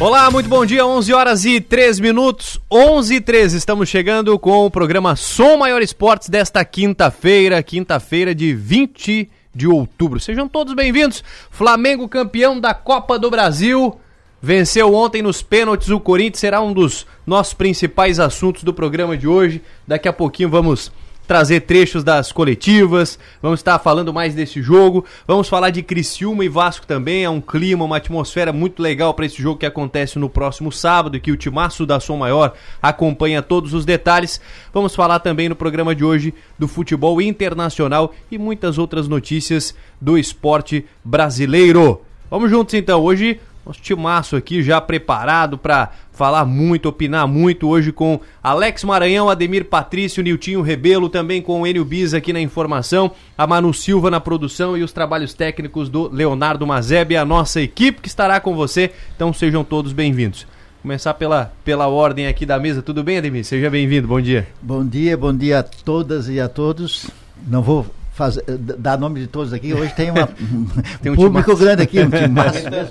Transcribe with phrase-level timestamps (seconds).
[0.00, 4.64] Olá, muito bom dia, 11 horas e 3 minutos, 11 e 13, estamos chegando com
[4.64, 10.20] o programa Som Maior Esportes desta quinta-feira, quinta-feira de 20 de outubro.
[10.20, 13.98] Sejam todos bem-vindos, Flamengo campeão da Copa do Brasil,
[14.40, 19.26] venceu ontem nos pênaltis o Corinthians, será um dos nossos principais assuntos do programa de
[19.26, 20.92] hoje, daqui a pouquinho vamos
[21.28, 26.48] trazer trechos das coletivas, vamos estar falando mais desse jogo, vamos falar de Criciúma e
[26.48, 30.30] Vasco também, é um clima, uma atmosfera muito legal para esse jogo que acontece no
[30.30, 34.40] próximo sábado que o Timaço da Som Maior acompanha todos os detalhes.
[34.72, 40.16] Vamos falar também no programa de hoje do futebol internacional e muitas outras notícias do
[40.16, 42.00] esporte brasileiro.
[42.30, 47.92] Vamos juntos então, hoje nosso timaço aqui já preparado para falar muito, opinar muito hoje
[47.92, 53.12] com Alex Maranhão, Ademir Patrício, Niltinho Rebelo, também com o Enio Bis aqui na informação,
[53.36, 58.00] a Manu Silva na produção e os trabalhos técnicos do Leonardo Mazeb, a nossa equipe
[58.00, 58.90] que estará com você.
[59.14, 60.46] Então sejam todos bem-vindos.
[60.80, 62.80] Começar pela, pela ordem aqui da mesa.
[62.80, 63.44] Tudo bem, Ademir?
[63.44, 64.08] Seja bem-vindo.
[64.08, 64.48] Bom dia.
[64.62, 67.10] Bom dia, bom dia a todas e a todos.
[67.46, 69.72] Não vou fazer, dar nome de todos aqui.
[69.72, 70.26] Hoje tem, uma,
[71.00, 72.90] tem um público grande aqui, um time massa.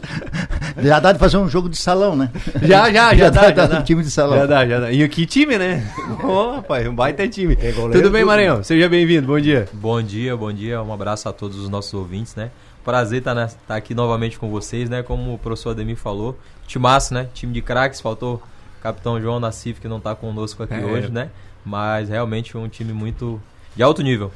[0.77, 2.31] já dá de fazer um jogo de salão, né?
[2.61, 3.81] Já, já, já, já dá, dá, já dá.
[3.83, 4.37] time de salão.
[4.37, 4.91] Já dá, já dá.
[4.91, 5.85] E que time, né?
[6.23, 7.57] Ô, oh, rapaz, um baita time.
[7.61, 8.63] É tudo bem, Maranhão?
[8.63, 9.67] Seja bem-vindo, bom dia.
[9.73, 10.81] Bom dia, bom dia.
[10.81, 12.49] Um abraço a todos os nossos ouvintes, né?
[12.85, 15.03] Prazer estar, tá, tá aqui novamente com vocês, né?
[15.03, 17.27] Como o professor Ademir falou, timaço, né?
[17.33, 18.35] Time de craques, faltou
[18.79, 20.85] o capitão João da CIF que não está conosco aqui é.
[20.85, 21.29] hoje, né?
[21.65, 23.41] Mas realmente um time muito
[23.75, 24.31] de alto nível.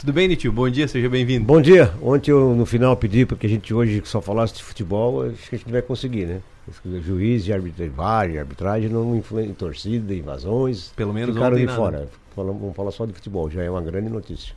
[0.00, 0.50] Tudo bem, Nitio?
[0.50, 1.44] Bom dia, seja bem-vindo.
[1.44, 1.92] Bom dia.
[2.00, 5.56] Ontem eu no final pedi porque a gente hoje só falasse de futebol, acho que
[5.56, 6.40] a gente não vai conseguir, né?
[7.04, 10.90] Juiz de arbitragem, arbitragem não influem torcida, invasões.
[10.96, 11.76] Pelo menos ficaram de nada.
[11.76, 12.08] fora.
[12.34, 14.54] vamos falar só de futebol, já é uma grande notícia.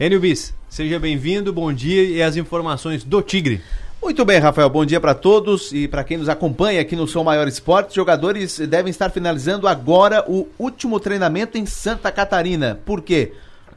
[0.00, 3.60] Enio Bis, seja bem-vindo, bom dia e as informações do Tigre.
[4.02, 4.68] Muito bem, Rafael.
[4.68, 7.94] Bom dia para todos e para quem nos acompanha aqui no Som Maior Esportes.
[7.94, 12.80] Jogadores devem estar finalizando agora o último treinamento em Santa Catarina.
[12.84, 13.30] Por quê?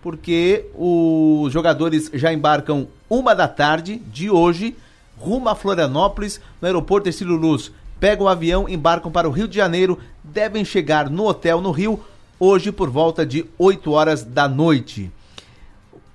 [0.05, 4.75] Porque os jogadores já embarcam uma da tarde de hoje,
[5.17, 7.71] rumo a Florianópolis, no aeroporto Estilo Luz.
[7.99, 11.99] Pegam o avião, embarcam para o Rio de Janeiro, devem chegar no hotel no Rio
[12.39, 15.11] hoje por volta de 8 horas da noite.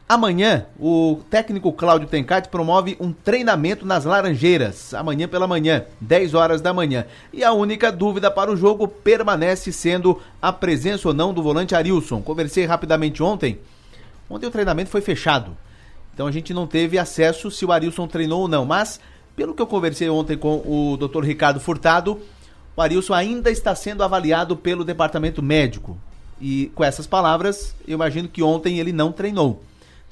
[0.09, 6.61] Amanhã, o técnico Cláudio Tencati promove um treinamento nas Laranjeiras, amanhã pela manhã, 10 horas
[6.61, 7.07] da manhã.
[7.33, 11.75] E a única dúvida para o jogo permanece sendo a presença ou não do volante
[11.75, 12.23] Arilson.
[12.23, 13.59] Conversei rapidamente ontem
[14.31, 15.57] Ontem o treinamento foi fechado.
[16.15, 18.65] Então a gente não teve acesso se o Arilson treinou ou não.
[18.65, 19.01] Mas,
[19.35, 21.25] pelo que eu conversei ontem com o Dr.
[21.25, 22.21] Ricardo Furtado,
[22.77, 25.99] o Arilson ainda está sendo avaliado pelo departamento médico.
[26.41, 29.63] E com essas palavras, eu imagino que ontem ele não treinou.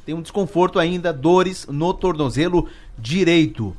[0.05, 2.69] Tem um desconforto ainda, dores no tornozelo
[2.99, 3.77] direito.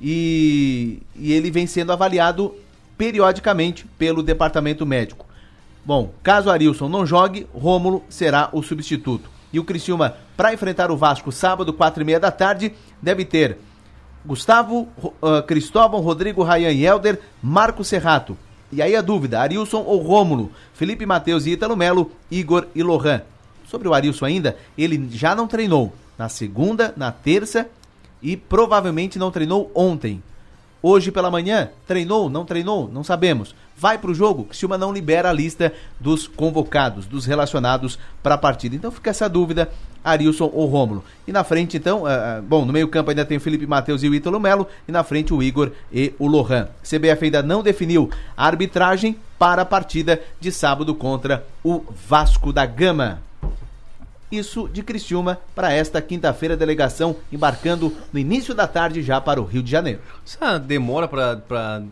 [0.00, 2.54] E, e ele vem sendo avaliado
[2.98, 5.26] periodicamente pelo departamento médico.
[5.84, 9.39] Bom, caso Arilson não jogue, Rômulo será o substituto.
[9.52, 12.72] E o Criciúma, para enfrentar o Vasco sábado, quatro e meia da tarde,
[13.02, 13.58] deve ter
[14.24, 18.36] Gustavo, uh, Cristóvão, Rodrigo, Rayan e Helder, Marco Serrato.
[18.72, 20.52] E aí a dúvida, Arilson ou Rômulo?
[20.74, 23.22] Felipe Matheus e Ítalo Melo, Igor e Lohan.
[23.66, 27.68] Sobre o Arilson ainda, ele já não treinou na segunda, na terça
[28.22, 30.22] e provavelmente não treinou ontem.
[30.82, 33.54] Hoje pela manhã, treinou, não treinou, não sabemos.
[33.76, 38.38] Vai para o jogo, Criciúma não libera a lista dos convocados, dos relacionados para a
[38.38, 38.76] partida.
[38.76, 39.70] Então fica essa dúvida,
[40.04, 41.04] Arilson ou Rômulo.
[41.26, 44.08] E na frente, então, uh, bom, no meio campo ainda tem o Felipe Matheus e
[44.08, 46.68] o Ítalo Melo, e na frente o Igor e o Lohan.
[46.82, 52.66] CBF ainda não definiu a arbitragem para a partida de sábado contra o Vasco da
[52.66, 53.22] Gama.
[54.30, 59.44] Isso de Criciúma para esta quinta-feira, delegação embarcando no início da tarde já para o
[59.44, 60.00] Rio de Janeiro.
[60.24, 61.82] Essa demora para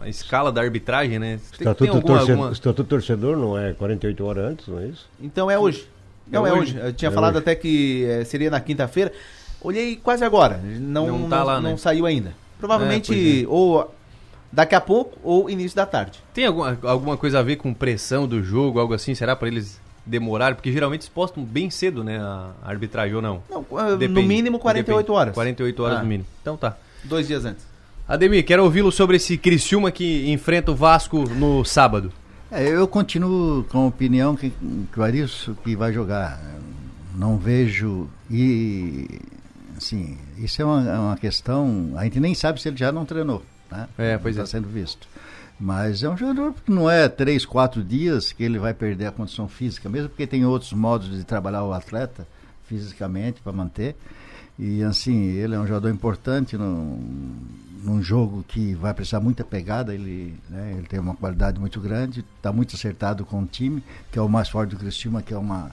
[0.00, 1.38] a escala da arbitragem, né?
[1.56, 2.52] Tem, estatuto, tem alguma, torcedor, alguma...
[2.52, 5.06] estatuto torcedor não é 48 horas antes, não é isso?
[5.20, 5.86] Então é hoje.
[6.26, 6.78] Não, é, é hoje.
[6.78, 6.86] hoje.
[6.86, 7.42] Eu tinha é falado hoje.
[7.42, 9.12] até que é, seria na quinta-feira.
[9.60, 10.58] Olhei quase agora.
[10.58, 11.76] Não, não, tá não, lá, não né?
[11.76, 12.32] saiu ainda.
[12.58, 13.94] Provavelmente é, ou
[14.50, 16.20] daqui a pouco ou início da tarde.
[16.32, 19.14] Tem alguma, alguma coisa a ver com pressão do jogo, algo assim?
[19.14, 20.54] Será para eles demorar?
[20.54, 22.18] Porque geralmente eles postam bem cedo, né?
[22.18, 23.42] A arbitragem ou não?
[23.48, 24.08] Não, ah, Depende.
[24.08, 25.18] no mínimo 48 Depende.
[25.18, 25.34] horas.
[25.34, 26.02] 48 horas ah.
[26.02, 26.26] no mínimo.
[26.40, 26.76] Então tá.
[27.04, 27.64] Dois dias antes.
[28.08, 32.12] Ademir, quero ouvi-lo sobre esse Criciúma que enfrenta o Vasco no sábado.
[32.50, 34.50] É, eu continuo com a opinião que,
[34.92, 36.40] que o Arilson que vai jogar.
[37.14, 38.08] Não vejo.
[38.28, 39.06] E.
[39.76, 41.92] Assim, isso é uma, é uma questão.
[41.96, 43.42] A gente nem sabe se ele já não treinou.
[43.70, 43.88] Né?
[43.96, 44.46] É, pois Está é.
[44.46, 45.06] sendo visto.
[45.60, 49.12] Mas é um jogador que não é três, quatro dias que ele vai perder a
[49.12, 52.26] condição física, mesmo porque tem outros modos de trabalhar o atleta
[52.64, 53.94] fisicamente para manter.
[54.58, 56.98] E assim, ele é um jogador importante no,
[57.84, 62.24] num jogo que vai precisar muita pegada, ele, né, ele tem uma qualidade muito grande,
[62.36, 65.38] está muito acertado com o time, que é o mais forte do Criciúma, que é
[65.38, 65.70] uma,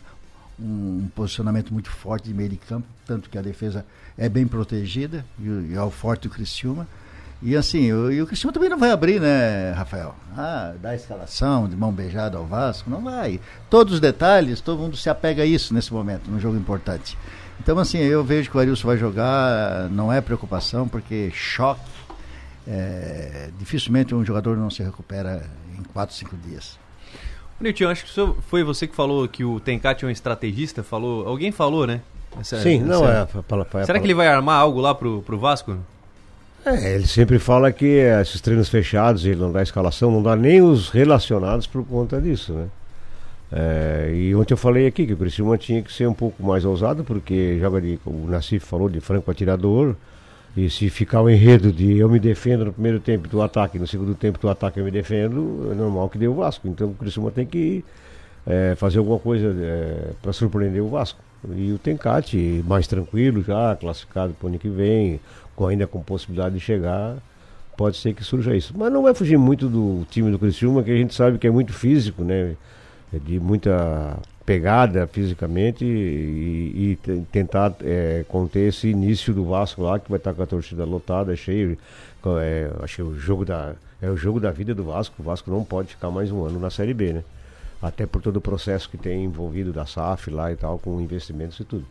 [0.60, 3.86] um posicionamento muito forte de meio de campo, tanto que a defesa
[4.18, 6.88] é bem protegida, e, e é o forte do Criciúma.
[7.42, 10.16] E assim, o, e o Cristiano também não vai abrir, né, Rafael?
[10.36, 13.39] Ah, dar escalação de mão beijada ao Vasco, não vai.
[13.69, 17.18] Todos os detalhes, todo mundo se apega a isso nesse momento, num jogo importante.
[17.60, 21.81] Então, assim, eu vejo que o Arilson vai jogar, não é preocupação, porque choque.
[22.69, 26.78] É, dificilmente um jogador não se recupera em 4, 5 dias.
[27.60, 31.28] Nilton, acho que foi você que falou que o Tencate é um estrategista, falou.
[31.28, 32.01] Alguém falou, né?
[32.39, 33.30] Essa, Sim, não essa...
[33.80, 33.86] é.
[33.86, 35.78] Será que ele vai armar algo lá pro, pro Vasco?
[36.67, 40.61] É, ele sempre fala que esses treinos fechados, ele não dá escalação, não dá nem
[40.61, 42.67] os relacionados por conta disso, né?
[43.49, 46.65] É, e ontem eu falei aqui que o Criciúma tinha que ser um pouco mais
[46.65, 49.95] ousado, porque joga de, o Nassif falou, de franco atirador,
[50.57, 53.87] e se ficar o enredo de eu me defendo no primeiro tempo do ataque, no
[53.87, 56.67] segundo tempo do ataque eu me defendo, é normal que dê o Vasco.
[56.67, 57.85] Então o Criciúma tem que
[58.45, 61.19] é, fazer alguma coisa é, para surpreender o Vasco.
[61.55, 65.19] E o Tencate, mais tranquilo já, classificado para o ano que vem,
[65.57, 67.18] com, ainda com possibilidade de chegar,
[67.75, 68.74] pode ser que surja isso.
[68.77, 71.51] Mas não vai fugir muito do time do Criciúma, que a gente sabe que é
[71.51, 72.56] muito físico, né?
[73.12, 80.00] É de muita pegada fisicamente e, e tentar é, conter esse início do Vasco lá,
[80.00, 81.77] que vai estar com a torcida lotada, cheio.
[82.42, 85.15] É, acho que é o jogo da, é o jogo da vida do Vasco.
[85.19, 87.24] O Vasco não pode ficar mais um ano na Série B, né?
[87.81, 91.60] até por todo o processo que tem envolvido da SAF lá e tal, com investimentos
[91.60, 91.86] e tudo.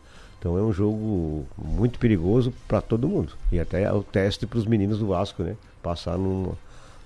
[0.47, 3.33] Então é um jogo muito perigoso para todo mundo.
[3.51, 5.57] E até é o teste para os meninos do Vasco, né?
[5.83, 6.53] Passar numa,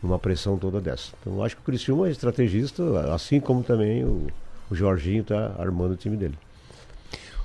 [0.02, 1.12] numa pressão toda dessa.
[1.20, 4.28] Então acho que o Cristiano é estrategista, assim como também o,
[4.70, 6.38] o Jorginho está armando o time dele.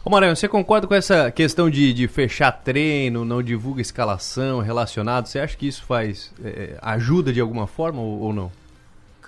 [0.04, 5.28] Ô Maranhão, você concorda com essa questão de, de fechar treino, não divulga escalação, relacionado?
[5.28, 8.52] Você acha que isso faz é, ajuda de alguma forma ou, ou não?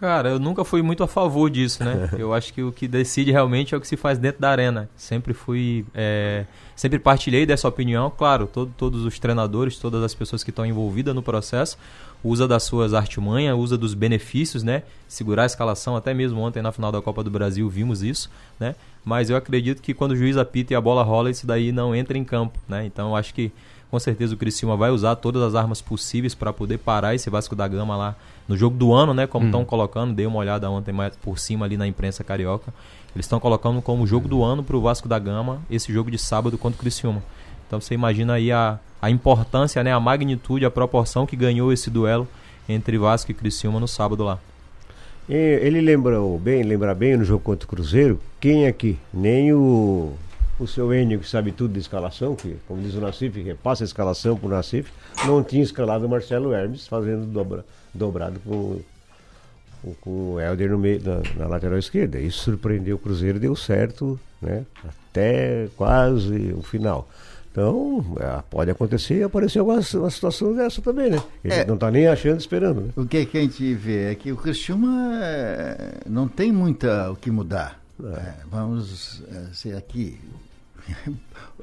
[0.00, 2.08] Cara, eu nunca fui muito a favor disso, né?
[2.16, 4.88] eu acho que o que decide realmente é o que se faz dentro da arena.
[4.96, 5.84] Sempre fui.
[5.92, 6.44] É,
[6.76, 8.08] sempre partilhei dessa opinião.
[8.08, 11.76] Claro, todo, todos os treinadores, todas as pessoas que estão envolvidas no processo,
[12.22, 14.84] usa das suas artimanhas, usa dos benefícios, né?
[15.08, 18.30] Segurar a escalação, até mesmo ontem na final da Copa do Brasil vimos isso,
[18.60, 18.76] né?
[19.04, 21.92] Mas eu acredito que quando o juiz apita e a bola rola, isso daí não
[21.92, 22.86] entra em campo, né?
[22.86, 23.50] Então eu acho que
[23.90, 27.56] com certeza o Criciúma vai usar todas as armas possíveis para poder parar esse Vasco
[27.56, 28.16] da Gama lá
[28.48, 29.26] no jogo do ano, né?
[29.26, 29.64] Como estão hum.
[29.66, 32.72] colocando, dei uma olhada ontem mais por cima ali na imprensa carioca.
[33.14, 36.18] Eles estão colocando como jogo do ano para o Vasco da Gama esse jogo de
[36.18, 37.22] sábado contra o Criciúma.
[37.66, 39.92] Então você imagina aí a, a importância, né?
[39.92, 42.26] A magnitude, a proporção que ganhou esse duelo
[42.66, 44.38] entre Vasco e Criciúma no sábado lá.
[45.28, 48.98] Ele lembrou bem, lembra bem no jogo contra o Cruzeiro, quem aqui?
[49.12, 50.14] Nem o
[50.64, 53.84] o seu Enio, que sabe tudo de escalação, que, como diz o Nassif, que passa
[53.84, 54.90] a escalação para o Nassif,
[55.26, 57.64] não tinha escalado o Marcelo Hermes, fazendo dobra,
[57.94, 58.80] dobrado com,
[60.00, 62.18] com o Helder no meio, na, na, lateral esquerda.
[62.18, 64.64] Isso surpreendeu o Cruzeiro, deu certo, né?
[64.84, 67.08] Até quase o final.
[67.50, 71.20] Então, é, pode acontecer e aparecer uma, uma situação dessa também, né?
[71.42, 72.82] Ele é, não está nem achando, esperando.
[72.82, 72.90] Né?
[72.94, 77.16] O que, que, a gente vê é que o Cristiúma é, não tem muita o
[77.16, 77.80] que mudar.
[78.00, 80.20] É, vamos é, ser aqui,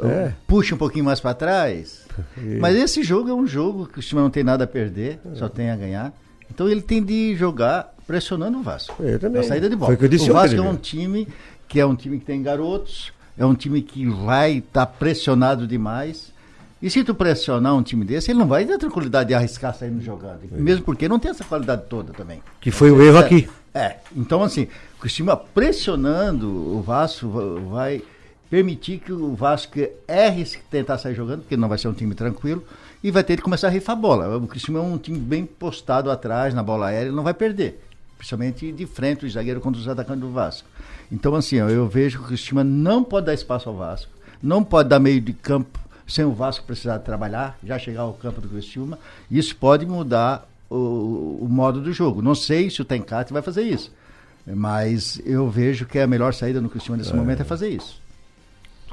[0.01, 0.33] é.
[0.47, 2.05] Puxa um pouquinho mais para trás.
[2.59, 5.35] Mas esse jogo é um jogo que o time não tem nada a perder, é.
[5.35, 6.13] só tem a ganhar.
[6.49, 9.01] Então ele tem de jogar pressionando o Vasco.
[9.01, 9.41] Eu também.
[9.41, 9.93] Na saída de bola.
[9.93, 11.27] o Vasco é um time
[11.67, 15.67] que é um time que tem garotos, é um time que vai estar tá pressionado
[15.67, 16.33] demais.
[16.81, 20.03] E se tu pressionar um time desse, ele não vai ter tranquilidade de arriscar saindo
[20.03, 20.41] jogando.
[20.51, 20.57] É.
[20.57, 22.41] Mesmo porque não tem essa qualidade toda também.
[22.61, 23.49] Que foi o erro aqui.
[23.73, 23.95] É.
[24.15, 24.67] Então, assim,
[25.03, 27.27] o time pressionando o Vasco
[27.69, 28.03] vai
[28.55, 32.15] permitir que o Vasco erre se tentar sair jogando, porque não vai ser um time
[32.15, 32.63] tranquilo,
[33.03, 34.37] e vai ter que começar a rifar a bola.
[34.37, 37.85] O Cristiano é um time bem postado atrás na bola aérea, ele não vai perder.
[38.17, 40.65] Principalmente de frente o zagueiro contra os atacantes do Vasco.
[41.11, 44.09] Então, assim, eu vejo que o Cristiano não pode dar espaço ao Vasco,
[44.41, 48.39] não pode dar meio de campo sem o Vasco precisar trabalhar, já chegar ao campo
[48.39, 48.97] do Cristiúma.
[49.29, 52.21] Isso pode mudar o, o modo do jogo.
[52.21, 53.91] Não sei se o Tencate vai fazer isso,
[54.47, 57.15] mas eu vejo que a melhor saída no Cristiúma nesse é.
[57.17, 58.04] momento é fazer isso.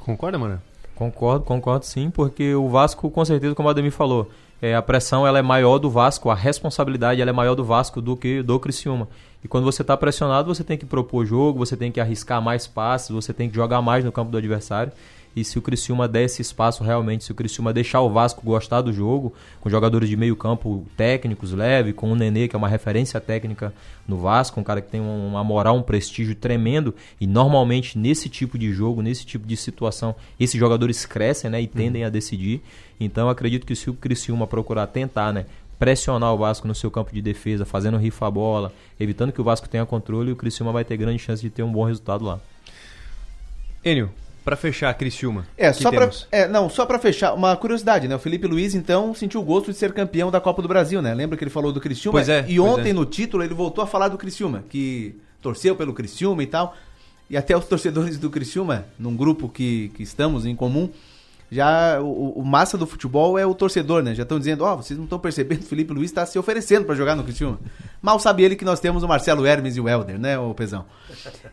[0.05, 0.61] Concorda, mano?
[0.95, 4.29] Concordo, concordo sim, porque o Vasco, com certeza, como o Ademir falou,
[4.61, 8.01] é, a pressão ela é maior do Vasco, a responsabilidade ela é maior do Vasco
[8.01, 9.09] do que do Criciúma.
[9.43, 12.67] E quando você está pressionado, você tem que propor jogo, você tem que arriscar mais
[12.67, 14.93] passes, você tem que jogar mais no campo do adversário.
[15.35, 18.83] E se o Criciúma der esse espaço realmente, se o Criciúma deixar o Vasco gostar
[18.83, 22.69] do jogo, com jogadores de meio campo técnicos, leve, com o Nenê, que é uma
[22.69, 23.73] referência técnica
[24.07, 28.59] no Vasco, um cara que tem uma moral, um prestígio tremendo, e normalmente nesse tipo
[28.59, 32.09] de jogo, nesse tipo de situação, esses jogadores crescem né, e tendem uhum.
[32.09, 32.61] a decidir.
[33.01, 35.47] Então eu acredito que se o Criciúma procurar tentar, né,
[35.79, 39.45] pressionar o Vasco no seu campo de defesa, fazendo rifa a bola, evitando que o
[39.45, 42.39] Vasco tenha controle, o Criciúma vai ter grande chance de ter um bom resultado lá.
[43.85, 44.09] Enio,
[44.45, 45.47] pra fechar, Criciúma.
[45.57, 46.27] É, só pra, temos?
[46.31, 48.15] é, não, só pra fechar, uma curiosidade, né?
[48.15, 51.15] O Felipe Luiz, então, sentiu o gosto de ser campeão da Copa do Brasil, né?
[51.15, 52.19] Lembra que ele falou do Criciúma?
[52.19, 52.93] Pois é, E pois ontem, é.
[52.93, 56.77] no título, ele voltou a falar do Criciúma, que torceu pelo Criciúma e tal.
[57.31, 60.91] E até os torcedores do Criciúma, num grupo que, que estamos em comum,
[61.53, 64.15] já o, o massa do futebol é o torcedor, né?
[64.15, 66.95] Já estão dizendo, ó, vocês não estão percebendo, o Felipe Luiz está se oferecendo para
[66.95, 67.61] jogar no Criciúma.
[68.01, 70.87] Mal sabe ele que nós temos o Marcelo Hermes e o Helder, né, o Pezão?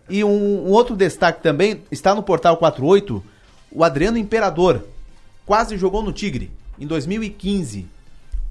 [0.10, 3.22] E um, um outro destaque também, está no Portal 48,
[3.70, 4.86] o Adriano Imperador,
[5.46, 7.86] quase jogou no Tigre, em 2015.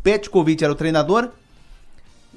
[0.03, 1.31] Petkovic era o treinador,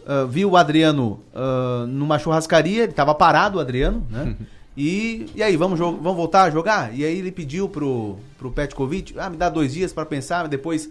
[0.07, 4.37] ah, viu o Adriano ah, numa churrascaria, ele estava parado, o Adriano, né?
[4.75, 6.95] E, e aí, vamos, vamos voltar a jogar?
[6.95, 10.89] E aí ele pediu pro, pro Petkovic, ah, me dá dois dias para pensar, depois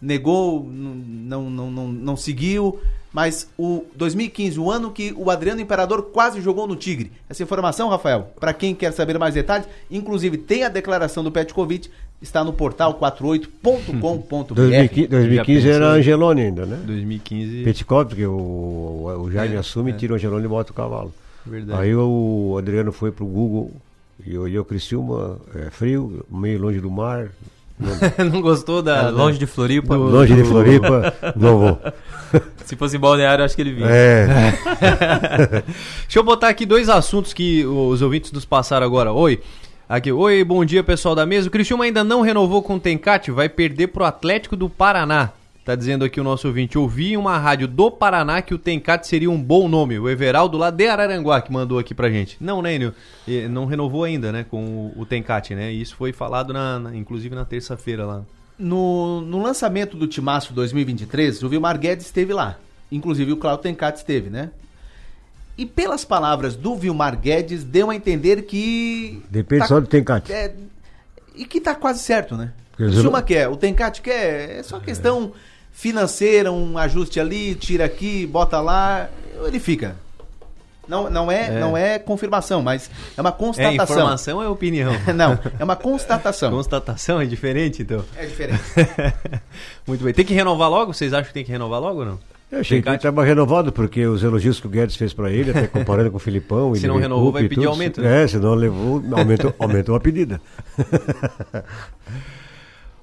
[0.00, 2.80] negou, não, não, não, não seguiu.
[3.12, 7.10] Mas o 2015, o ano que o Adriano Imperador quase jogou no Tigre.
[7.28, 11.90] Essa informação, Rafael, para quem quer saber mais detalhes, inclusive tem a declaração do Petkovic,
[12.20, 14.54] está no portal 48.com.br.
[14.54, 15.98] 2015, 2015 Já era pensou?
[15.98, 16.80] Angeloni ainda, né?
[16.84, 17.64] 2015.
[17.64, 19.94] Petkov, porque o, o Jaime É, assume, é.
[19.94, 21.12] tira o Angeloni e bota o cavalo.
[21.46, 21.80] Verdade.
[21.82, 23.72] Aí o Adriano foi pro Google
[24.26, 27.28] e olhou Criciúma, é frio, meio longe do mar,
[28.30, 29.04] não gostou da.
[29.04, 31.78] É, longe de Floripa, do- longe de Floripa, não vou.
[32.64, 33.88] se fosse em Balneário, acho que ele vinha.
[33.88, 34.26] É,
[36.02, 39.12] Deixa eu botar aqui dois assuntos que os ouvintes nos passaram agora.
[39.12, 39.40] Oi.
[39.88, 41.48] Aqui, oi, bom dia pessoal da mesa.
[41.48, 45.30] O Criciúma ainda não renovou com o Tencate, vai perder pro Atlético do Paraná.
[45.68, 46.78] Tá dizendo aqui o nosso ouvinte.
[46.78, 49.98] Ouvi em uma rádio do Paraná que o Tencate seria um bom nome.
[49.98, 52.38] O Everaldo lá de Araranguá que mandou aqui pra gente.
[52.40, 52.94] Não, né, Enio?
[53.50, 55.70] Não renovou ainda, né, com o, Tencate, né?
[55.70, 58.22] E isso foi falado, na, na- inclusive, na terça-feira lá.
[58.58, 62.56] No, no lançamento do Timaço 2023, o Vilmar Guedes esteve lá.
[62.90, 64.48] Inclusive o Claudio Tencati esteve, né?
[65.58, 69.22] E pelas palavras do Vilmar Guedes, deu a entender que.
[69.28, 70.32] depende tá- só do Tencate.
[70.32, 70.50] é,
[71.36, 72.54] e que tá quase certo, né?
[72.80, 75.34] O Suma quer, o Tencati quer, é só questão
[75.82, 79.08] financeira, um ajuste ali, tira aqui, bota lá,
[79.46, 79.94] ele fica.
[80.88, 81.60] Não, não, é, É.
[81.60, 83.94] não é confirmação, mas é uma É constatação.
[83.96, 84.90] informação ou é opinião?
[85.14, 86.50] não, é uma constatação.
[86.50, 88.04] Constatação é diferente, então.
[88.16, 88.60] É diferente.
[89.86, 90.12] Muito bem.
[90.12, 90.92] Tem que renovar logo?
[90.92, 92.18] Vocês acham que tem que renovar logo ou não?
[92.50, 95.50] Eu achei que ele estava renovado, porque os elogios que o Guedes fez para ele,
[95.50, 96.72] até comparando com o Filipão.
[96.74, 98.24] e Se não renovou, vai pedir tudo, aumento, né?
[98.24, 100.40] É, se não levou, aumentou, aumentou a pedida.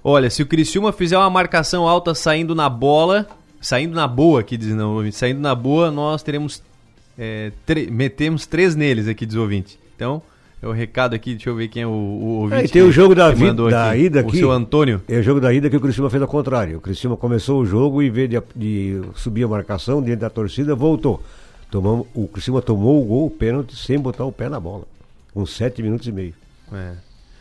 [0.07, 3.27] Olha, se o Criciúma fizer uma marcação alta saindo na bola,
[3.59, 6.61] saindo na boa, aqui diz não, saindo na boa, nós teremos
[7.17, 7.51] é,
[7.91, 9.79] metemos três neles aqui, diz o ouvinte.
[9.95, 10.21] Então,
[10.61, 12.61] é o recado aqui, deixa eu ver quem é o, o ouvinte.
[12.61, 14.37] É, e tem o jogo da vida- da ida O aqui.
[14.37, 15.01] seu Antônio.
[15.07, 16.77] É o jogo da ida que o Criciúma fez ao contrário.
[16.77, 20.29] O Criciúma começou o jogo e, em vez de, de subir a marcação diante da
[20.29, 21.19] torcida, voltou.
[21.71, 24.83] Tomamos, o Criciúma tomou o gol, o pênalti, sem botar o pé na bola.
[25.33, 26.33] Com sete minutos e meio.
[26.71, 26.91] É.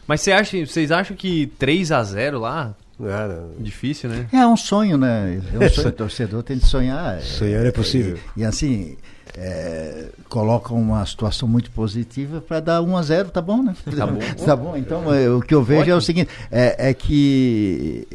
[0.06, 4.26] Mas você acha, vocês acham que 3 a 0 lá, Era, difícil, né?
[4.32, 5.40] É um sonho, né?
[5.52, 5.88] É um sonho.
[5.88, 7.20] O torcedor tem de sonhar.
[7.22, 8.18] Sonhar é possível.
[8.36, 8.96] E, e assim,
[9.36, 13.74] é, colocam uma situação muito positiva para dar 1 a 0 tá bom, né?
[13.96, 14.18] Tá bom.
[14.44, 14.76] tá bom.
[14.76, 18.06] Então, é, o que eu vejo é o seguinte: é, é que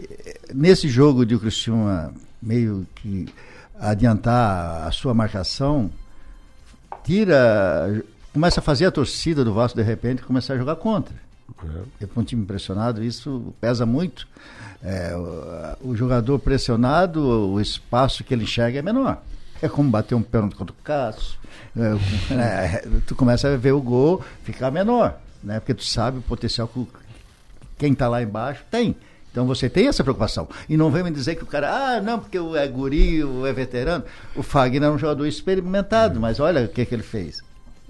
[0.54, 3.28] nesse jogo de o Criciúma meio que
[3.80, 5.90] adiantar a sua marcação,
[7.04, 8.04] tira.
[8.32, 11.14] Começa a fazer a torcida do Vasco de repente começar a jogar contra.
[12.00, 14.28] Eu com um time pressionado, isso pesa muito.
[14.84, 15.14] É,
[15.82, 19.22] o, o jogador pressionado, o espaço que ele enxerga é menor.
[19.62, 21.38] É como bater um pênalti contra o Cássio.
[21.78, 25.60] É, é, tu começa a ver o gol ficar menor, né?
[25.60, 26.88] Porque tu sabe o potencial que
[27.78, 28.96] quem está lá embaixo tem.
[29.32, 30.48] Então você tem essa preocupação.
[30.68, 33.46] E não vem me dizer que o cara, ah, não, porque o é guri, o
[33.46, 34.04] é veterano.
[34.36, 37.42] O Fagner é um jogador experimentado, mas olha o que, que ele fez.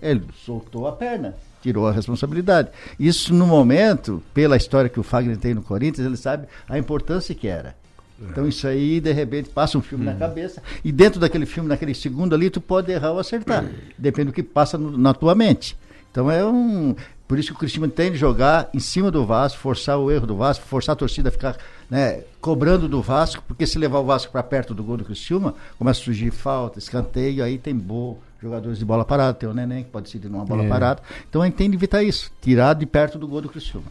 [0.01, 2.69] Ele soltou a perna, tirou a responsabilidade.
[2.99, 7.33] Isso no momento, pela história que o Fagner tem no Corinthians, ele sabe a importância
[7.35, 7.75] que era.
[8.21, 11.93] Então isso aí, de repente, passa um filme na cabeça, e dentro daquele filme, naquele
[11.93, 13.65] segundo ali, tu pode errar ou acertar.
[13.97, 15.77] Depende do que passa no- na tua mente.
[16.11, 16.95] Então é um.
[17.27, 20.25] Por isso que o Cristiano tem de jogar em cima do Vasco, forçar o erro
[20.25, 21.55] do Vasco, forçar a torcida a ficar
[21.89, 25.53] né, cobrando do Vasco, porque se levar o Vasco para perto do gol do Criciúma,
[25.77, 29.83] começa a surgir falta, escanteio, aí tem bo, jogadores de bola parada, tem o Neném
[29.83, 30.67] que pode decidir numa bola É.
[30.69, 31.01] parada.
[31.29, 33.87] Então a gente tem de evitar isso, tirar de perto do gol do Criciúma.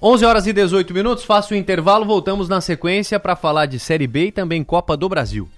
[0.00, 4.06] 11 horas e 18 minutos, faço o intervalo, voltamos na sequência para falar de Série
[4.06, 5.48] B e também Copa do Brasil.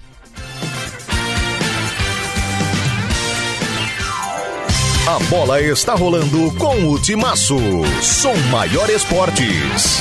[5.07, 7.57] A bola está rolando com o Timaço.
[8.03, 10.01] Som Maior Esportes.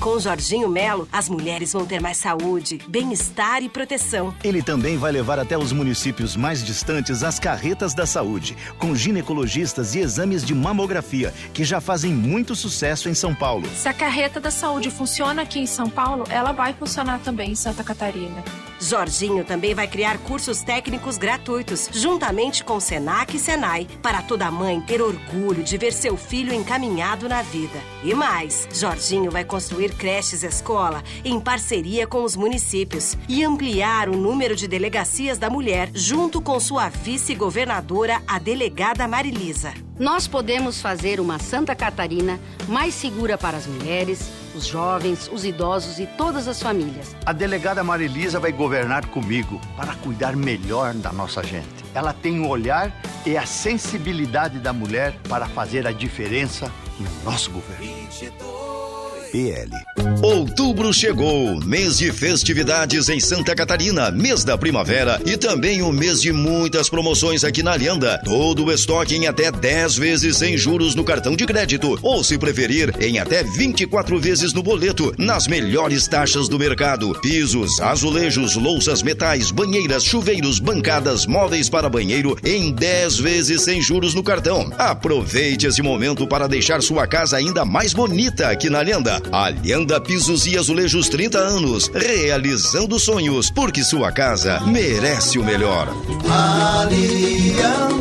[0.00, 4.34] Com Jorginho Melo, as mulheres vão ter mais saúde, bem-estar e proteção.
[4.42, 9.94] Ele também vai levar até os municípios mais distantes as carretas da saúde, com ginecologistas
[9.94, 13.68] e exames de mamografia, que já fazem muito sucesso em São Paulo.
[13.74, 17.56] Se a carreta da saúde funciona aqui em São Paulo, ela vai funcionar também em
[17.56, 18.42] Santa Catarina.
[18.80, 24.80] Jorginho também vai criar cursos técnicos gratuitos, juntamente com Senac e Senai, para toda mãe
[24.80, 27.80] ter orgulho de ver seu filho encaminhado na vida.
[28.04, 34.16] E mais, Jorginho vai construir creches escola em parceria com os municípios e ampliar o
[34.16, 39.74] número de delegacias da mulher, junto com sua vice-governadora, a delegada Marilisa.
[39.98, 42.38] Nós podemos fazer uma Santa Catarina
[42.68, 47.14] mais segura para as mulheres, os jovens, os idosos e todas as famílias.
[47.24, 51.84] A delegada Marilisa vai governar comigo para cuidar melhor da nossa gente.
[51.94, 52.92] Ela tem o olhar
[53.24, 58.67] e a sensibilidade da mulher para fazer a diferença no nosso governo.
[59.30, 59.70] PL.
[60.22, 66.20] Outubro chegou, mês de festividades em Santa Catarina, mês da primavera e também um mês
[66.20, 68.20] de muitas promoções aqui na Alianda.
[68.24, 72.38] Todo o estoque em até 10 vezes sem juros no cartão de crédito, ou se
[72.38, 77.12] preferir, em até 24 vezes no boleto, nas melhores taxas do mercado.
[77.20, 84.14] Pisos, azulejos, louças, metais, banheiras, chuveiros, bancadas, móveis para banheiro em 10 vezes sem juros
[84.14, 84.70] no cartão.
[84.78, 88.78] Aproveite esse momento para deixar sua casa ainda mais bonita aqui na
[89.32, 90.00] Alianda.
[90.00, 95.88] Pisos e Azulejos 30 anos, realizando sonhos, porque sua casa merece o melhor.
[96.80, 97.98] Alianda.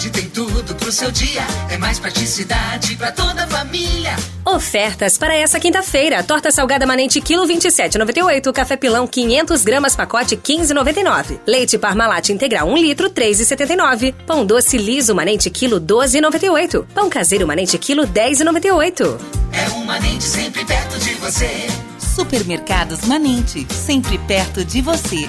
[0.00, 1.42] Variedade, tem tudo pro seu dia.
[1.68, 4.16] É mais praticidade pra toda a família.
[4.44, 11.40] Ofertas para essa quinta-feira: torta salgada manente quilo 27,98, café pilão 500 gramas pacote 15,99,
[11.46, 17.76] leite Parmalat integral 1 litro 3,79, pão doce liso manente quilo 12,98, pão caseiro manente
[17.76, 19.20] quilo 10,98.
[19.52, 21.66] É um manente sempre perto de você.
[21.98, 25.28] Supermercados Manente, sempre perto de você.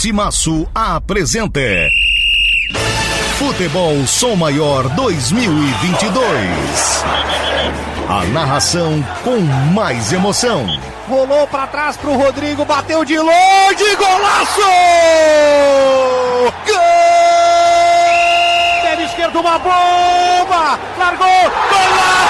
[0.00, 1.60] Timaço apresenta
[3.38, 7.04] Futebol Som Maior 2022.
[8.08, 9.38] A narração com
[9.74, 10.64] mais emoção.
[11.06, 14.62] Rolou para trás pro Rodrigo, bateu de longe, golaço!
[16.66, 16.76] Gol!
[18.82, 20.78] Pé esquerdo, uma bomba!
[20.96, 22.29] Largou, golaço!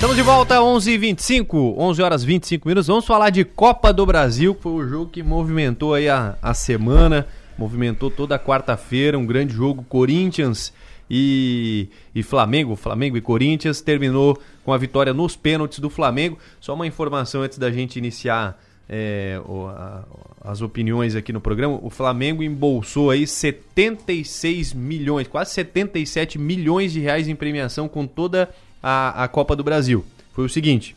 [0.00, 2.86] Estamos de volta, 11h25, 11 horas 25 minutos.
[2.86, 6.54] Vamos falar de Copa do Brasil, que foi o jogo que movimentou aí a, a
[6.54, 7.26] semana,
[7.58, 10.72] movimentou toda a quarta-feira, um grande jogo, Corinthians
[11.10, 16.38] e, e Flamengo, Flamengo e Corinthians, terminou com a vitória nos pênaltis do Flamengo.
[16.62, 18.58] Só uma informação antes da gente iniciar
[18.88, 20.06] é, o, a,
[20.42, 27.00] as opiniões aqui no programa, o Flamengo embolsou aí 76 milhões, quase 77 milhões de
[27.00, 30.04] reais em premiação com toda a, a Copa do Brasil.
[30.32, 30.96] Foi o seguinte: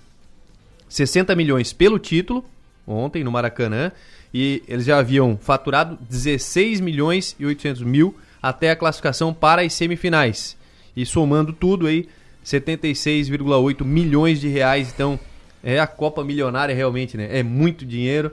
[0.89, 2.45] 60 milhões pelo título,
[2.87, 3.91] ontem no Maracanã,
[4.33, 9.73] e eles já haviam faturado 16 milhões e 800 mil até a classificação para as
[9.73, 10.57] semifinais.
[10.95, 12.07] E somando tudo aí,
[12.45, 14.91] 76,8 milhões de reais.
[14.93, 15.19] Então,
[15.63, 17.27] é a Copa milionária realmente, né?
[17.31, 18.31] É muito dinheiro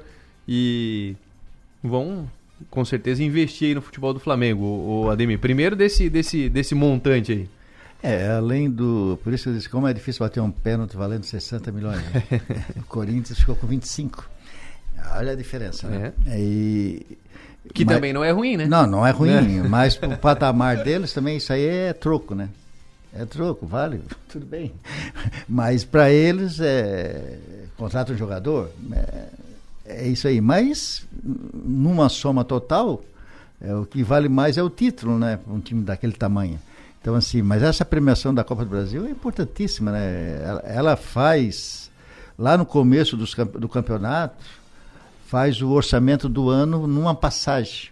[0.48, 1.14] e
[1.82, 2.28] vão
[2.68, 5.38] com certeza investir aí no futebol do Flamengo, o Ademir.
[5.38, 7.48] Primeiro desse, desse, desse montante aí.
[8.02, 9.18] É, além do.
[9.22, 11.98] Por isso eu disse, como é difícil bater um pênalti valendo 60 milhões.
[11.98, 12.40] Né?
[12.78, 14.28] o Corinthians ficou com 25.
[15.16, 16.12] Olha a diferença, né?
[16.26, 16.38] É.
[16.38, 17.18] E,
[17.74, 18.66] que mas, também não é ruim, né?
[18.66, 19.62] Não, não é ruim, né?
[19.68, 22.48] mas pro patamar deles também isso aí é troco, né?
[23.12, 24.72] É troco, vale, tudo bem.
[25.48, 27.38] Mas para eles é
[27.76, 29.24] contrata um jogador, é,
[29.86, 30.40] é, isso aí.
[30.40, 33.02] Mas numa soma total,
[33.60, 35.38] é, o que vale mais é o título, né?
[35.48, 36.58] Um time daquele tamanho.
[37.00, 40.42] Então, assim, mas essa premiação da Copa do Brasil é importantíssima, né?
[40.44, 41.90] Ela, ela faz,
[42.38, 44.44] lá no começo dos, do campeonato,
[45.26, 47.90] faz o orçamento do ano numa passagem.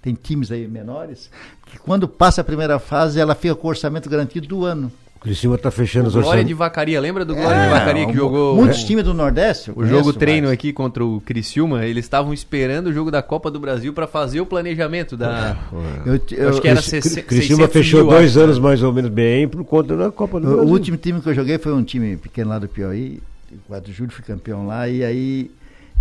[0.00, 1.30] Tem times aí menores
[1.68, 4.90] que quando passa a primeira fase, ela fica com o orçamento garantido do ano.
[5.18, 8.12] O Criciúma está fechando os Glória de Vacaria, lembra do Glória é, de Vacaria que
[8.12, 8.54] um, jogou...
[8.54, 9.72] Muitos times do Nordeste.
[9.74, 13.58] O jogo treino aqui contra o Criciúma, eles estavam esperando o jogo da Copa do
[13.58, 15.56] Brasil para fazer o planejamento da...
[16.06, 18.44] Eu, eu, acho que era o Criciúma fechou mil, dois acho.
[18.44, 20.68] anos mais ou menos bem por conta da Copa do o, Brasil.
[20.68, 23.90] O último time que eu joguei foi um time pequeno lá do Piauí, o 4
[23.90, 25.50] de julho fui campeão lá, e aí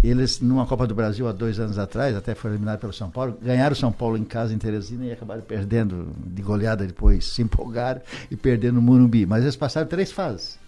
[0.03, 3.37] eles, numa Copa do Brasil há dois anos atrás, até foi eliminado pelo São Paulo,
[3.41, 7.41] ganharam o São Paulo em casa em Teresina e acabaram perdendo de goleada depois, se
[7.41, 9.25] empolgaram e perderam no Morumbi.
[9.25, 10.59] Mas eles passaram três fases.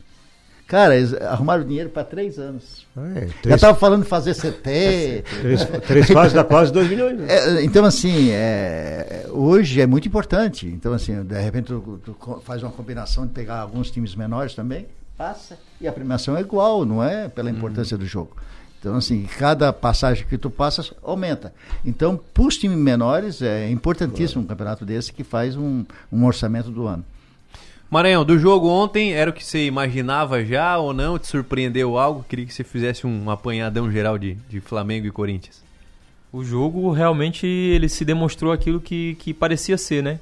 [0.69, 2.85] Cara, eles arrumaram dinheiro para três anos.
[2.95, 3.33] É, três...
[3.45, 5.23] Já estava falando de fazer CT.
[5.41, 7.17] três, três fases dá quase dois milhões.
[7.17, 7.25] Né?
[7.27, 10.67] É, então, assim, é, hoje é muito importante.
[10.67, 14.85] Então, assim, de repente tu, tu, faz uma combinação de pegar alguns times menores também,
[15.17, 18.01] passa, e a premiação é igual, não é pela importância uhum.
[18.01, 18.37] do jogo.
[18.79, 21.53] Então, assim, cada passagem que tu passas aumenta.
[21.83, 24.45] Então, para os times menores, é importantíssimo claro.
[24.45, 27.03] um campeonato desse que faz um, um orçamento do ano.
[27.91, 31.17] Maranhão, do jogo ontem, era o que você imaginava já ou não?
[31.19, 32.23] Te surpreendeu algo?
[32.29, 35.61] Queria que você fizesse um apanhadão geral de, de Flamengo e Corinthians.
[36.31, 40.19] O jogo realmente ele se demonstrou aquilo que, que parecia ser, né?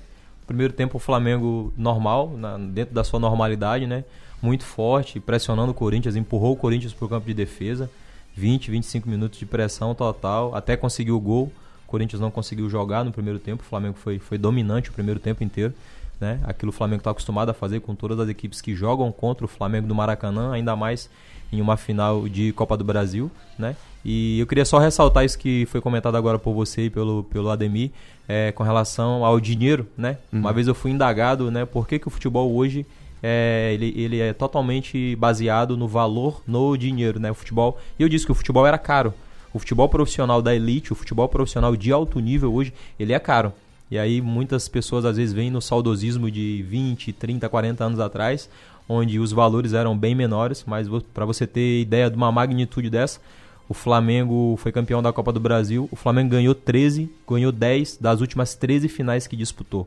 [0.47, 4.05] Primeiro tempo o Flamengo normal, na, dentro da sua normalidade, né?
[4.41, 7.89] Muito forte, pressionando o Corinthians, empurrou o Corinthians para o campo de defesa.
[8.37, 11.51] 20, 25 minutos de pressão total, até conseguiu o gol.
[11.85, 15.19] O Corinthians não conseguiu jogar no primeiro tempo, o Flamengo foi, foi dominante o primeiro
[15.19, 15.73] tempo inteiro.
[16.19, 16.39] Né?
[16.43, 19.47] Aquilo o Flamengo está acostumado a fazer com todas as equipes que jogam contra o
[19.47, 21.09] Flamengo do Maracanã, ainda mais
[21.51, 23.75] em uma final de Copa do Brasil, né?
[24.03, 27.49] E eu queria só ressaltar isso que foi comentado agora por você e pelo, pelo
[27.49, 27.91] Ademir,
[28.27, 30.17] é, com relação ao dinheiro, né?
[30.31, 30.39] Uhum.
[30.39, 31.65] Uma vez eu fui indagado, né?
[31.65, 32.85] Por que, que o futebol hoje
[33.21, 37.31] é, ele, ele é totalmente baseado no valor no dinheiro, né?
[37.31, 37.77] O futebol.
[37.97, 39.13] E eu disse que o futebol era caro.
[39.53, 43.53] O futebol profissional da elite, o futebol profissional de alto nível hoje, ele é caro.
[43.89, 48.49] E aí muitas pessoas às vezes vêm no saudosismo de 20, 30, 40 anos atrás,
[48.87, 53.19] onde os valores eram bem menores, mas para você ter ideia de uma magnitude dessa,
[53.69, 58.21] o Flamengo foi campeão da Copa do Brasil, o Flamengo ganhou 13, ganhou 10 das
[58.21, 59.81] últimas 13 finais que disputou.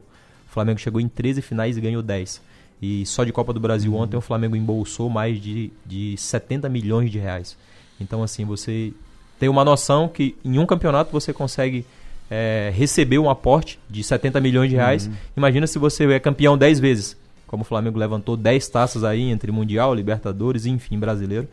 [0.48, 2.42] O Flamengo chegou em 13 finais e ganhou 10.
[2.82, 7.10] E só de Copa do Brasil ontem o Flamengo embolsou mais de, de 70 milhões
[7.10, 7.56] de reais.
[8.00, 8.92] Então, assim, você
[9.38, 11.84] tem uma noção que em um campeonato você consegue
[12.30, 15.06] é, recebeu um aporte de 70 milhões de reais.
[15.06, 15.12] Uhum.
[15.36, 17.16] Imagina se você é campeão 10 vezes,
[17.46, 21.48] como o Flamengo levantou 10 taças aí entre Mundial, Libertadores, enfim, brasileiro.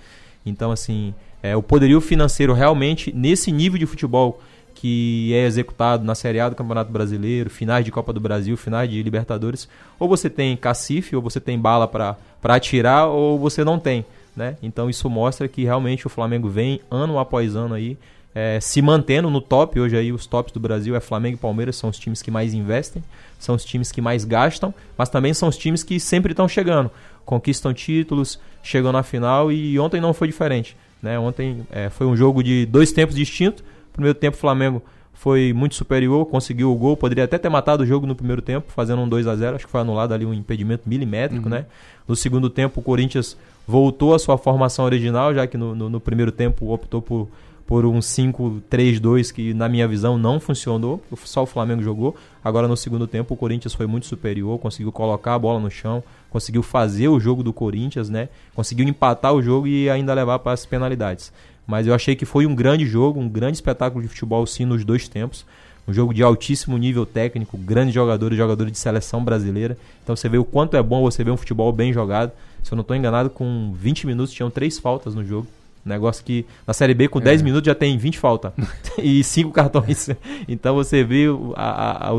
[0.45, 4.39] Então, assim, é, o poderio financeiro realmente, nesse nível de futebol
[4.79, 8.89] que é executado na Série A do Campeonato Brasileiro, finais de Copa do Brasil, finais
[8.89, 9.67] de Libertadores,
[9.99, 14.05] ou você tem cacife, ou você tem bala para atirar, ou você não tem.
[14.35, 14.55] Né?
[14.61, 17.97] Então isso mostra que realmente o Flamengo vem ano após ano aí
[18.35, 19.79] é, se mantendo no top.
[19.79, 22.53] Hoje aí os tops do Brasil é Flamengo e Palmeiras, são os times que mais
[22.53, 23.03] investem,
[23.39, 26.91] são os times que mais gastam, mas também são os times que sempre estão chegando,
[27.25, 30.77] conquistam títulos, chegam na final e ontem não foi diferente.
[31.01, 31.17] Né?
[31.17, 33.63] Ontem é, foi um jogo de dois tempos distintos.
[33.97, 34.81] Primeiro tempo o Flamengo
[35.11, 38.71] foi muito superior, conseguiu o gol, poderia até ter matado o jogo no primeiro tempo,
[38.71, 41.49] fazendo um 2 a 0 acho que foi anulado ali um impedimento milimétrico, uhum.
[41.55, 41.65] né?
[42.07, 43.35] No segundo tempo o Corinthians
[43.67, 47.27] voltou à sua formação original, já que no, no, no primeiro tempo optou por
[47.67, 51.03] por um 5-3-2 que, na minha visão, não funcionou.
[51.25, 52.15] Só o Flamengo jogou.
[52.41, 56.01] Agora, no segundo tempo, o Corinthians foi muito superior, conseguiu colocar a bola no chão,
[56.29, 58.29] conseguiu fazer o jogo do Corinthians, né?
[58.55, 61.33] Conseguiu empatar o jogo e ainda levar para as penalidades.
[61.67, 64.85] Mas eu achei que foi um grande jogo, um grande espetáculo de futebol, sim, nos
[64.85, 65.45] dois tempos.
[65.85, 69.77] Um jogo de altíssimo nível técnico, grandes jogadores, jogadores de seleção brasileira.
[70.03, 72.31] Então você vê o quanto é bom você ver um futebol bem jogado.
[72.63, 75.47] Se eu não estou enganado, com 20 minutos tinham três faltas no jogo.
[75.85, 77.23] Negócio que na Série B com é.
[77.23, 78.53] 10 minutos já tem 20 falta
[78.99, 80.09] e 5 cartões.
[80.47, 81.25] Então você vê
[81.55, 82.13] a, a, a,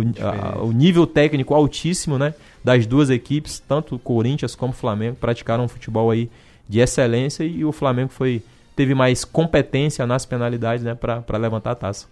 [0.63, 5.65] o nível técnico altíssimo né, das duas equipes, tanto o Corinthians como o Flamengo, praticaram
[5.65, 6.31] um futebol aí
[6.69, 8.43] de excelência e o Flamengo foi
[8.79, 12.07] teve mais competência nas penalidades né, para levantar a taça.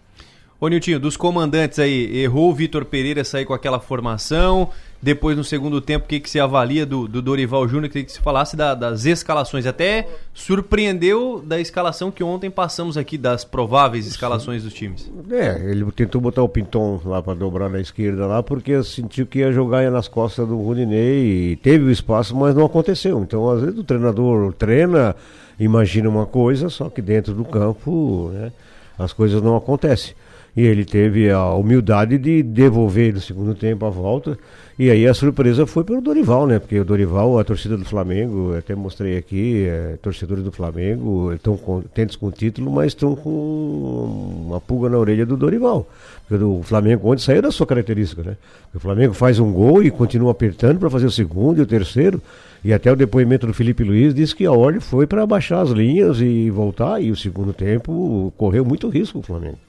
[0.59, 4.71] Ô Niltinho, dos comandantes aí, errou o Vitor Pereira sair com aquela formação?
[5.03, 7.91] Depois, no segundo tempo, o que, que se avalia do, do Dorival Júnior?
[7.91, 9.67] Queria que se falasse da, das escalações.
[9.67, 15.13] Até surpreendeu da escalação que ontem passamos aqui, das prováveis escalações dos times.
[15.31, 19.41] É, ele tentou botar o Pinton lá para dobrar na esquerda lá, porque sentiu que
[19.41, 23.21] ia jogar nas costas do Rudinei e teve o espaço, mas não aconteceu.
[23.21, 25.15] Então, às vezes, o treinador treina,
[25.61, 28.51] imagina uma coisa, só que dentro do campo né,
[28.99, 30.15] as coisas não acontecem.
[30.57, 34.39] E ele teve a humildade de devolver no segundo tempo a volta.
[34.79, 36.59] E aí a surpresa foi pelo Dorival, né?
[36.59, 41.59] Porque o Dorival, a torcida do Flamengo, até mostrei aqui, é, torcedores do Flamengo estão
[41.59, 45.87] contentes com o título, mas estão com uma pulga na orelha do Dorival.
[46.27, 48.37] Porque o Flamengo onde saiu da sua característica, né?
[48.75, 52.21] O Flamengo faz um gol e continua apertando para fazer o segundo e o terceiro.
[52.65, 55.71] E até o depoimento do Felipe Luiz disse que a ordem foi para baixar as
[55.71, 57.01] linhas e voltar.
[57.01, 59.66] E o segundo tempo correu muito risco o Flamengo.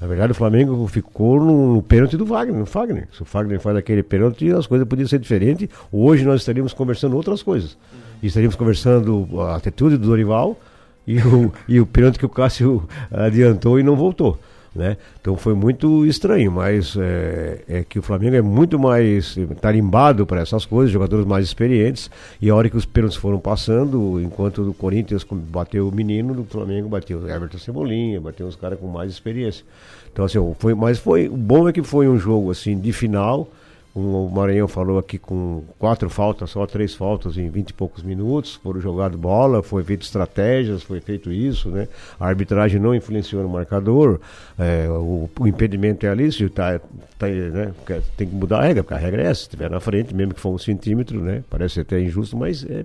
[0.00, 3.06] Na verdade, o Flamengo ficou no, no pênalti do Wagner, no Fagner.
[3.12, 5.68] Se o Fagner faz aquele pênalti, as coisas podiam ser diferentes.
[5.92, 7.76] Hoje nós estaríamos conversando outras coisas.
[8.22, 10.58] E estaríamos conversando a atitude do Dorival
[11.06, 14.38] e o, e o pênalti que o Cássio adiantou e não voltou.
[14.72, 14.96] Né?
[15.20, 20.40] Então foi muito estranho, mas é, é, que o Flamengo é muito mais tarimbado para
[20.42, 22.08] essas coisas, jogadores mais experientes,
[22.40, 26.44] e a hora que os pênaltis foram passando, enquanto o Corinthians bateu o menino, o
[26.44, 29.64] Flamengo bateu o Everton Cebolinha, bateu os caras com mais experiência.
[30.12, 33.48] Então assim, foi, mas foi, o bom é que foi um jogo assim de final,
[33.92, 38.54] o Maranhão falou aqui com quatro faltas, só três faltas em vinte e poucos minutos.
[38.54, 41.88] Foram jogado bola, foi feito estratégias, foi feito isso, né?
[42.18, 44.20] A arbitragem não influenciou no marcador.
[44.56, 46.80] É, o, o, impedimento é ali, se tá,
[47.18, 47.72] tá, né?
[48.16, 49.40] tem que mudar a regra, porque a regra é essa.
[49.40, 51.42] Se estiver na frente, mesmo que for um centímetro, né?
[51.50, 52.84] Parece até injusto, mas é,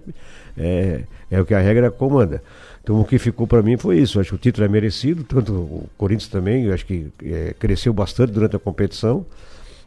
[0.58, 2.42] é, é o que a regra comanda.
[2.84, 4.20] Então o que ficou para mim foi isso.
[4.20, 8.32] Acho que o título é merecido, tanto o Corinthians também, acho que é, cresceu bastante
[8.32, 9.24] durante a competição.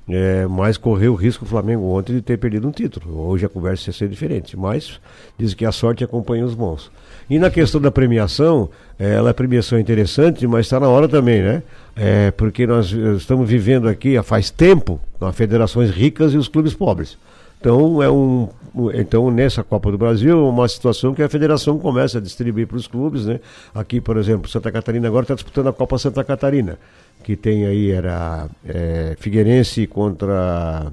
[0.08, 3.28] É, mas correu o risco o Flamengo ontem de ter perdido um título.
[3.28, 4.98] Hoje a conversa ia ser diferente, mas
[5.36, 6.90] diz que a sorte acompanha os bons.
[7.28, 11.42] E na questão da premiação, é, ela é premiação interessante, mas está na hora também,
[11.42, 11.62] né?
[11.94, 16.48] É, porque nós eh, estamos vivendo aqui há faz tempo com federações ricas e os
[16.48, 17.18] clubes pobres.
[17.60, 18.48] Então é um,
[18.94, 22.76] então nessa Copa do Brasil é uma situação que a federação começa a distribuir para
[22.76, 23.40] os clubes, né?
[23.74, 26.78] Aqui, por exemplo, Santa Catarina agora está disputando a Copa Santa Catarina
[27.22, 30.92] que tem aí era é, Figueirense contra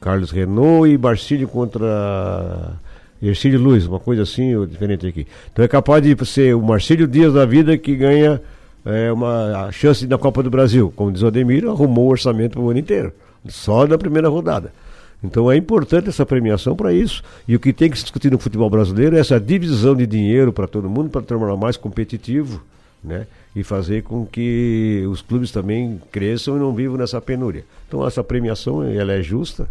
[0.00, 2.72] Carlos Renault e Barcílio contra
[3.22, 5.26] Ercílio Luiz, uma coisa assim diferente aqui.
[5.52, 8.40] Então é capaz de ser o Marcílio Dias da vida que ganha
[8.84, 10.92] é, uma a chance da Copa do Brasil.
[10.96, 13.12] Como diz o Ademir, arrumou o orçamento para o ano inteiro,
[13.48, 14.72] só na primeira rodada.
[15.22, 17.22] Então é importante essa premiação para isso.
[17.46, 20.52] E o que tem que se discutir no futebol brasileiro é essa divisão de dinheiro
[20.52, 22.62] para todo mundo, para tornar mais competitivo,
[23.02, 23.26] né?
[23.54, 27.64] e fazer com que os clubes também cresçam e não vivam nessa penúria.
[27.86, 29.68] Então essa premiação ela é justa,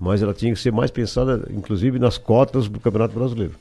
[0.00, 3.52] mas ela tinha que ser mais pensada, inclusive nas cotas do Campeonato Brasileiro.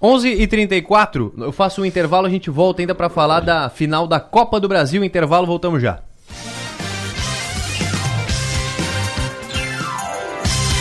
[0.00, 4.06] 11 e 34 eu faço um intervalo, a gente volta ainda para falar da final
[4.06, 5.04] da Copa do Brasil.
[5.04, 6.00] Intervalo, voltamos já.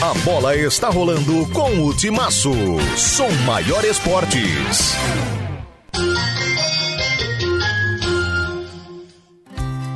[0.01, 2.51] A bola está rolando com o Timaço.
[2.97, 4.95] Som Maior Esportes.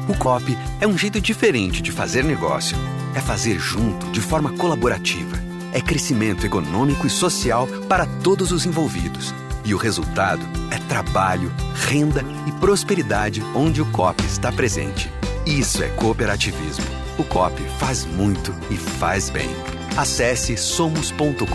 [0.07, 2.77] O COP é um jeito diferente de fazer negócio.
[3.15, 5.37] É fazer junto, de forma colaborativa.
[5.73, 9.33] É crescimento econômico e social para todos os envolvidos.
[9.65, 15.11] E o resultado é trabalho, renda e prosperidade onde o COP está presente.
[15.47, 16.85] Isso é cooperativismo.
[17.17, 19.49] O COP faz muito e faz bem.
[19.97, 21.45] Acesse somos.cop.br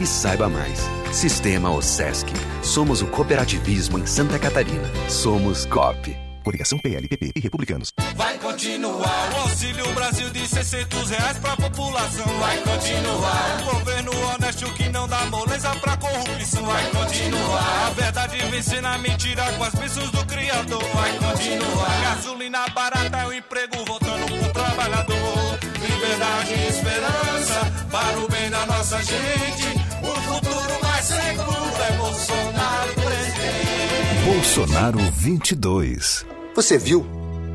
[0.00, 0.88] e saiba mais.
[1.10, 2.28] Sistema OSESC.
[2.62, 4.88] Somos o cooperativismo em Santa Catarina.
[5.08, 6.16] Somos COP.
[6.44, 7.92] Coligação PLPP e Republicanos.
[8.14, 12.26] Vai continuar o Auxílio Brasil de 600 reais pra população.
[12.38, 16.64] Vai continuar o governo honesto que não dá moleza pra corrupção.
[16.64, 20.84] Vai continuar a verdade vencer na mentira com as bênçãos do Criador.
[20.94, 25.67] Vai continuar gasolina barata, o emprego voltando pro trabalhador.
[26.08, 29.76] Liberdade e esperança para o bem da nossa gente.
[30.02, 34.24] O futuro mais seguro é Bolsonaro presidente.
[34.24, 36.24] Bolsonaro 22.
[36.54, 37.04] Você viu?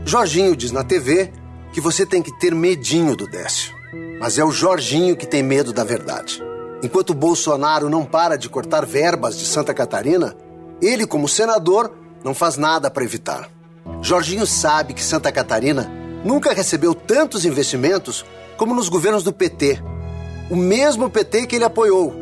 [0.06, 1.32] Jorginho diz na TV
[1.72, 3.74] que você tem que ter medinho do Décio.
[4.20, 6.39] Mas é o Jorginho que tem medo da verdade.
[6.84, 10.36] Enquanto Bolsonaro não para de cortar verbas de Santa Catarina,
[10.80, 11.92] ele, como senador,
[12.24, 13.50] não faz nada para evitar.
[14.00, 15.92] Jorginho sabe que Santa Catarina
[16.24, 18.24] nunca recebeu tantos investimentos
[18.63, 19.84] como nos governos do PT.
[20.49, 22.15] O mesmo PT que ele apoiou.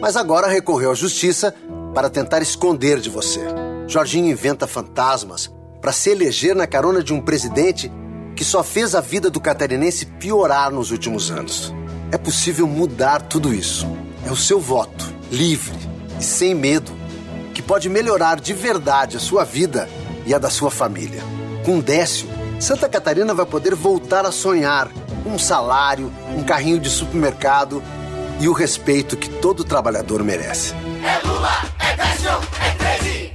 [0.00, 1.54] Mas agora recorreu à justiça
[1.94, 3.42] para tentar esconder de você.
[3.86, 7.92] Jorginho inventa fantasmas para se eleger na carona de um presidente
[8.34, 11.70] que só fez a vida do catarinense piorar nos últimos anos.
[12.10, 13.86] É possível mudar tudo isso.
[14.26, 15.76] É o seu voto, livre
[16.18, 16.92] e sem medo,
[17.52, 19.86] que pode melhorar de verdade a sua vida
[20.24, 21.22] e a da sua família.
[21.62, 22.26] Com Décio,
[22.58, 24.90] Santa Catarina vai poder voltar a sonhar
[25.24, 27.82] um salário, um carrinho de supermercado
[28.40, 30.74] e o respeito que todo trabalhador merece.
[31.02, 33.32] É Lula, é Décio, é 13!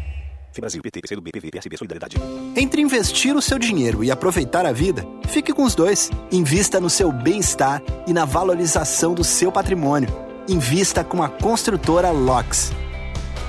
[0.60, 2.18] Brasil, PT, PCdoB, PV, PSB, Solidariedade.
[2.56, 6.12] Entre investir o seu dinheiro e aproveitar a vida, fique com os dois.
[6.32, 10.10] Invista no seu bem-estar e na valorização do seu patrimônio.
[10.50, 12.74] Invista com a construtora LOX.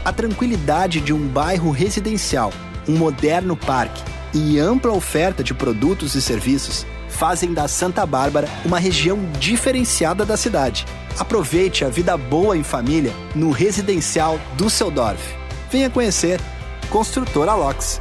[0.05, 2.53] A tranquilidade de um bairro residencial,
[2.89, 6.87] um moderno parque e ampla oferta de produtos e serviços
[7.21, 10.87] fazem da Santa Bárbara uma região diferenciada da cidade.
[11.19, 15.21] Aproveite a vida boa em família no residencial Düsseldorf.
[15.71, 16.41] Venha conhecer
[16.89, 18.01] Construtora LOX.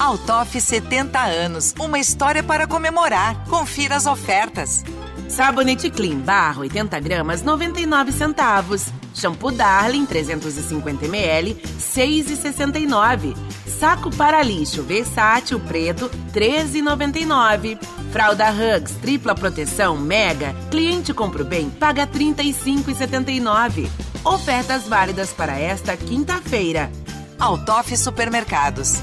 [0.00, 3.44] Altoff 70 anos, uma história para comemorar.
[3.50, 4.82] Confira as ofertas.
[5.28, 8.86] Sabonete Clean Barra 80 gramas 99 centavos.
[9.14, 13.36] Shampoo Darling 350 ml 6,69.
[13.78, 17.78] Saco para lixo versátil preto 13,99.
[18.10, 20.56] Fralda Hugs tripla proteção Mega.
[20.70, 23.90] Cliente compra bem paga 35,79.
[24.24, 26.90] Ofertas válidas para esta quinta-feira.
[27.38, 29.02] Altoff Supermercados.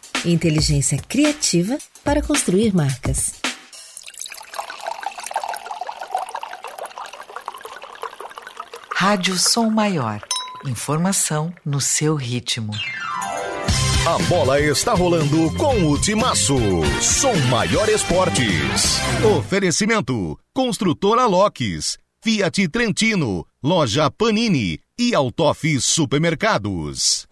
[0.25, 3.41] Inteligência criativa para construir marcas.
[8.93, 10.21] Rádio Som Maior.
[10.67, 12.71] Informação no seu ritmo.
[14.05, 16.55] A bola está rolando com o Timaço.
[17.01, 18.99] Som Maior Esportes.
[19.39, 27.27] Oferecimento: Construtora Locks, Fiat Trentino, Loja Panini e Altoff Supermercados.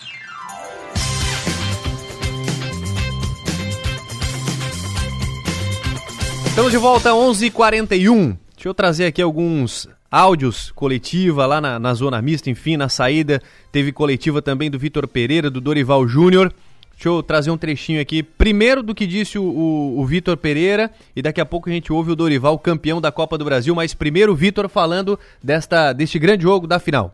[6.49, 7.45] Estamos de volta, 11:41.
[7.45, 12.75] h 41 Deixa eu trazer aqui alguns áudios coletiva lá na, na zona mista, enfim,
[12.75, 13.41] na saída
[13.71, 16.51] teve coletiva também do Vitor Pereira, do Dorival Júnior.
[16.91, 20.91] Deixa eu trazer um trechinho aqui, primeiro do que disse o, o, o Vitor Pereira,
[21.15, 23.93] e daqui a pouco a gente ouve o Dorival, campeão da Copa do Brasil, mas
[23.93, 27.13] primeiro o Vitor falando desta, deste grande jogo da final.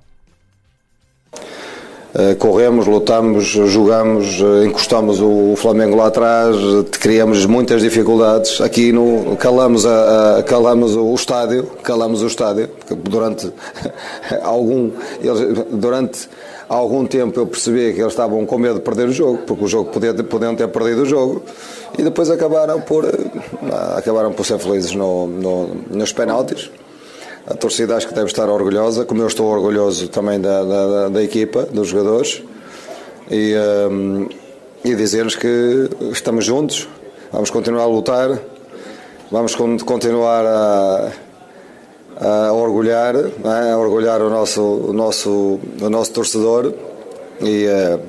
[2.15, 8.61] Uh, corremos, lutamos, jogamos, uh, encostamos o, Flamengo lá atrás, uh, criamos muitas dificuldades.
[8.61, 12.69] Aqui no, calamos, a, a, calamos o estádio, calamos o estádio,
[13.03, 13.51] durante
[14.43, 14.91] algum,
[15.71, 16.29] durante
[16.69, 19.67] algum tempo eu percebi que eles estavam com medo de perder o jogo, porque o
[19.67, 21.43] jogo podia, podiam ter perdido o jogo,
[21.99, 23.03] e depois acabaram por,
[23.97, 26.71] acabaram por ser felizes no, no, nos penaltis.
[27.47, 31.23] A torcida acho que deve estar orgulhosa, como eu estou orgulhoso também da, da, da
[31.23, 32.41] equipa, dos jogadores,
[33.29, 33.53] e,
[33.91, 34.27] um,
[34.83, 36.87] e dizer-lhes que estamos juntos,
[37.31, 38.39] vamos continuar a lutar,
[39.31, 41.11] vamos continuar a,
[42.19, 43.71] a orgulhar, é?
[43.71, 46.73] a orgulhar o nosso, o nosso, o nosso torcedor
[47.41, 47.99] e, uh,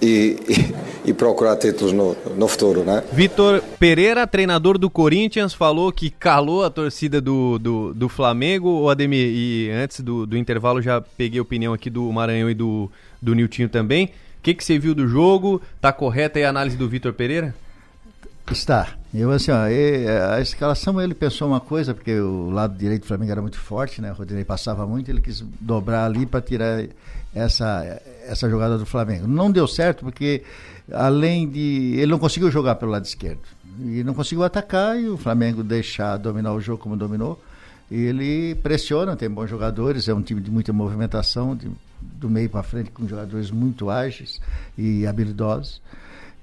[0.00, 0.74] e, e,
[1.12, 3.02] procurar títulos no, no futuro, né?
[3.12, 8.82] Vitor Pereira, treinador do Corinthians, falou que calou a torcida do, do, do Flamengo.
[8.82, 12.54] O Ademir, e antes do, do intervalo já peguei a opinião aqui do Maranhão e
[12.54, 12.90] do,
[13.20, 14.06] do Niltinho também.
[14.06, 14.10] O
[14.42, 15.60] que, que você viu do jogo?
[15.80, 17.54] Tá correta aí a análise do Vitor Pereira?
[18.50, 18.90] Está.
[19.12, 23.06] Eu assim, ó, e, a escalação ele pensou uma coisa, porque o lado direito do
[23.06, 24.12] Flamengo era muito forte, né?
[24.12, 26.84] O Rodinei passava muito, ele quis dobrar ali para tirar
[27.34, 29.26] essa, essa jogada do Flamengo.
[29.26, 30.42] Não deu certo porque
[30.92, 33.40] além de ele não conseguiu jogar pelo lado esquerdo
[33.80, 37.42] e não conseguiu atacar e o Flamengo deixar dominar o jogo como dominou.
[37.90, 41.70] Ele pressiona, tem bons jogadores, é um time de muita movimentação, de,
[42.00, 44.40] do meio para frente com jogadores muito ágeis
[44.76, 45.80] e habilidosos.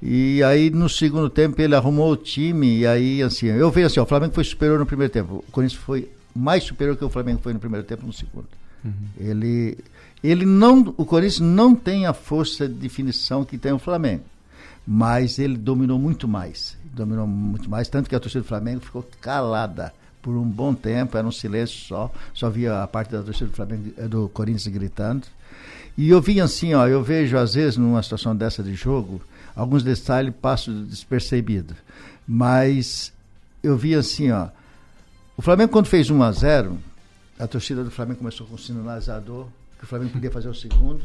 [0.02, 4.00] E aí no segundo tempo ele arrumou o time e aí assim, eu vejo assim,
[4.00, 5.44] ó, o Flamengo foi superior no primeiro tempo.
[5.48, 8.48] O Corinthians foi mais superior que o Flamengo foi no primeiro tempo no segundo.
[8.84, 8.92] Uhum.
[9.18, 9.78] Ele
[10.24, 14.24] ele não, o Corinthians não tem a força de definição que tem o Flamengo,
[14.86, 19.08] mas ele dominou muito mais, dominou muito mais, tanto que a torcida do Flamengo ficou
[19.22, 23.50] calada por um bom tempo, era um silêncio só, só via a parte da torcida
[23.50, 25.28] do Flamengo, do Corinthians gritando.
[25.98, 29.22] E eu vi assim, ó, eu vejo às vezes numa situação dessa de jogo,
[29.56, 31.76] alguns detalhes passam despercebidos.
[32.28, 33.12] Mas
[33.62, 34.48] eu vi assim, ó.
[35.36, 36.80] O Flamengo, quando fez 1 a 0
[37.40, 41.04] a torcida do Flamengo começou com o sinalizador, que o Flamengo podia fazer o segundo.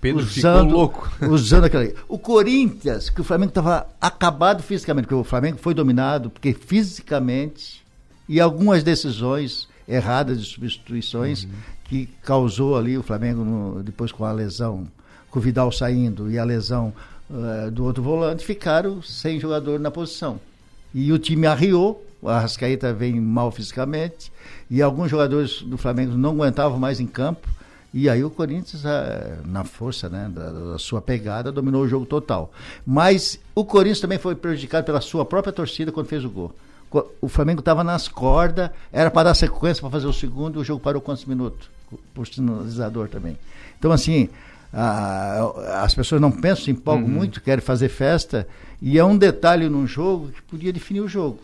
[0.00, 1.10] Pedro usando, louco.
[1.28, 1.86] Usando aquela.
[2.08, 7.84] O Corinthians, que o Flamengo estava acabado fisicamente, porque o Flamengo foi dominado, porque fisicamente,
[8.26, 11.50] e algumas decisões erradas de substituições uhum.
[11.84, 14.86] que causou ali o Flamengo, no, depois com a lesão,
[15.30, 16.94] com o Vidal saindo e a lesão
[17.28, 20.40] uh, do outro volante, ficaram sem jogador na posição.
[20.94, 24.32] E o time arriou, o Arrascaeta vem mal fisicamente,
[24.70, 27.48] e alguns jogadores do Flamengo não aguentavam mais em campo,
[27.92, 32.06] e aí o Corinthians, uh, na força né, da, da, sua pegada, dominou o jogo
[32.06, 32.52] total.
[32.86, 36.54] Mas o Corinthians também foi prejudicado pela sua própria torcida quando fez o gol.
[37.20, 40.64] O Flamengo estava nas cordas, era para dar sequência para fazer o segundo, e o
[40.64, 41.68] jogo parou quantos minutos?
[42.12, 43.38] Por sinalizador também.
[43.78, 44.28] Então, assim,
[44.72, 47.10] ah, as pessoas não pensam, se empolgam uhum.
[47.10, 48.46] muito, querem fazer festa,
[48.82, 51.38] e é um detalhe num jogo que podia definir o jogo.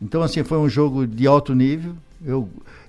[0.00, 1.94] Então, assim, foi um jogo de alto nível.
[2.24, 2.48] Eu,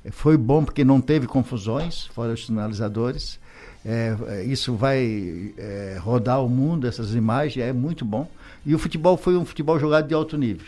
[0.10, 3.40] foi bom porque não teve confusões, fora os sinalizadores.
[3.86, 8.28] É, isso vai é, rodar o mundo, essas imagens, é muito bom.
[8.66, 10.68] E o futebol foi um futebol jogado de alto nível.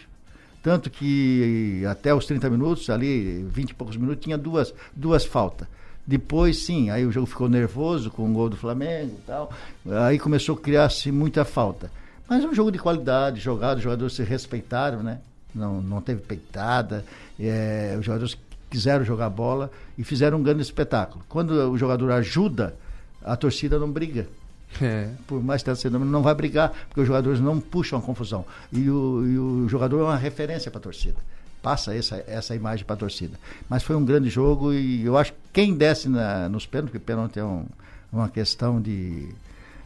[0.62, 5.68] Tanto que até os 30 minutos, ali, 20 e poucos minutos, tinha duas, duas faltas.
[6.06, 9.52] Depois, sim, aí o jogo ficou nervoso com o gol do Flamengo e tal.
[10.06, 11.92] Aí começou a criar-se muita falta.
[12.28, 15.20] Mas é um jogo de qualidade, jogado, os jogadores se respeitaram, né?
[15.54, 17.06] Não, não teve peitada.
[17.40, 18.38] É, os jogadores
[18.74, 21.24] quiseram jogar bola e fizeram um grande espetáculo.
[21.30, 22.74] Quando o jogador ajuda,
[23.24, 24.28] a torcida não briga.
[24.82, 25.10] É.
[25.28, 28.44] Por mais que sendo, não vai brigar, porque os jogadores não puxam a confusão.
[28.72, 31.18] E o, e o jogador é uma referência para a torcida
[31.62, 33.40] passa essa, essa imagem para a torcida.
[33.70, 37.06] Mas foi um grande jogo e eu acho que quem desce na, nos pênaltis, porque
[37.06, 37.66] pênalti é um,
[38.12, 39.30] uma questão de.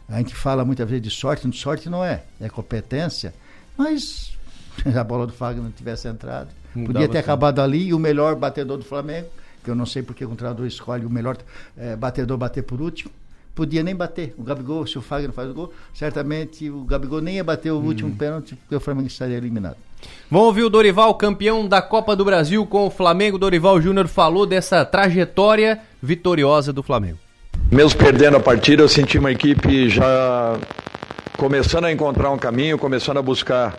[0.08, 3.32] A gente fala muitas vezes de sorte, sorte não é, é competência,
[3.76, 4.36] mas
[4.92, 6.48] a bola do Fagner não tivesse entrado.
[6.86, 9.28] Podia ter acabado ali e o melhor batedor do Flamengo,
[9.62, 11.36] que eu não sei porque o treinador escolhe o melhor
[11.76, 13.10] é, batedor bater por último,
[13.54, 14.34] podia nem bater.
[14.38, 17.78] O Gabigol, se o Fagner faz o gol, certamente o Gabigol nem ia bater o
[17.78, 17.86] hum.
[17.86, 19.76] último pênalti, porque o Flamengo estaria eliminado.
[20.30, 23.36] Vamos ouvir o Dorival, campeão da Copa do Brasil com o Flamengo.
[23.36, 27.18] Dorival Júnior falou dessa trajetória vitoriosa do Flamengo.
[27.70, 30.56] Mesmo perdendo a partida, eu senti uma equipe já
[31.36, 33.76] começando a encontrar um caminho, começando a buscar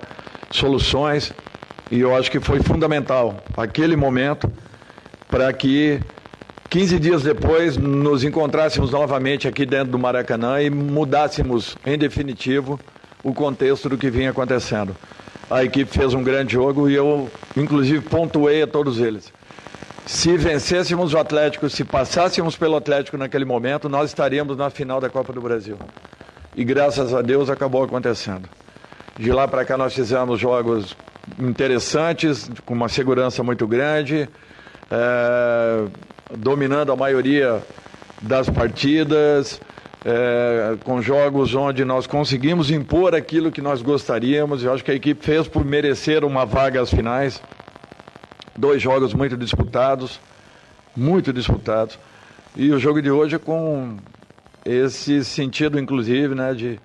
[0.51, 1.31] soluções.
[1.91, 4.51] E eu acho que foi fundamental aquele momento
[5.27, 5.99] para que
[6.69, 12.79] 15 dias depois nos encontrássemos novamente aqui dentro do Maracanã e mudássemos, em definitivo,
[13.23, 14.95] o contexto do que vinha acontecendo
[15.49, 19.33] a equipe fez um grande jogo e eu, inclusive, pontuei a todos eles.
[20.05, 25.09] Se vencêssemos o Atlético, se passássemos pelo Atlético naquele momento, nós estaríamos na final da
[25.09, 25.77] Copa do Brasil.
[26.55, 28.47] E graças a Deus acabou acontecendo.
[29.17, 30.95] De lá para cá nós fizemos jogos
[31.37, 34.27] interessantes, com uma segurança muito grande,
[34.89, 35.85] é,
[36.37, 37.61] dominando a maioria
[38.21, 39.61] das partidas,
[40.05, 44.63] é, com jogos onde nós conseguimos impor aquilo que nós gostaríamos.
[44.63, 47.41] Eu acho que a equipe fez por merecer uma vaga às finais.
[48.57, 50.19] Dois jogos muito disputados,
[50.95, 51.99] muito disputados.
[52.55, 53.97] E o jogo de hoje é com
[54.65, 56.79] esse sentido, inclusive, né, de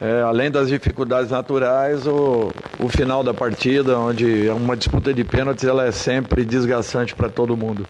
[0.00, 5.64] é, além das dificuldades naturais, o, o final da partida, onde uma disputa de pênaltis,
[5.64, 7.86] ela é sempre desgastante para todo mundo.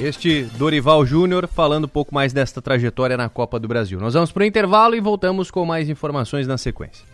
[0.00, 4.00] Este Dorival Júnior falando um pouco mais desta trajetória na Copa do Brasil.
[4.00, 7.04] Nós vamos para o intervalo e voltamos com mais informações na sequência.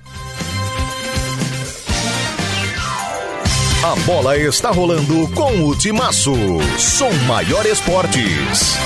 [3.85, 6.35] A bola está rolando com o Timaço.
[6.79, 8.76] Som Maior Esportes.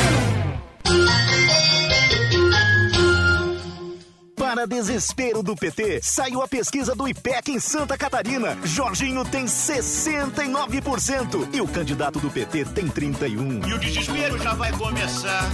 [4.53, 6.01] Semana Desespero do PT.
[6.03, 8.59] Saiu a pesquisa do IPEC em Santa Catarina.
[8.63, 13.67] Jorginho tem 69% e o candidato do PT tem 31.
[13.67, 15.49] E o desespero já vai começar.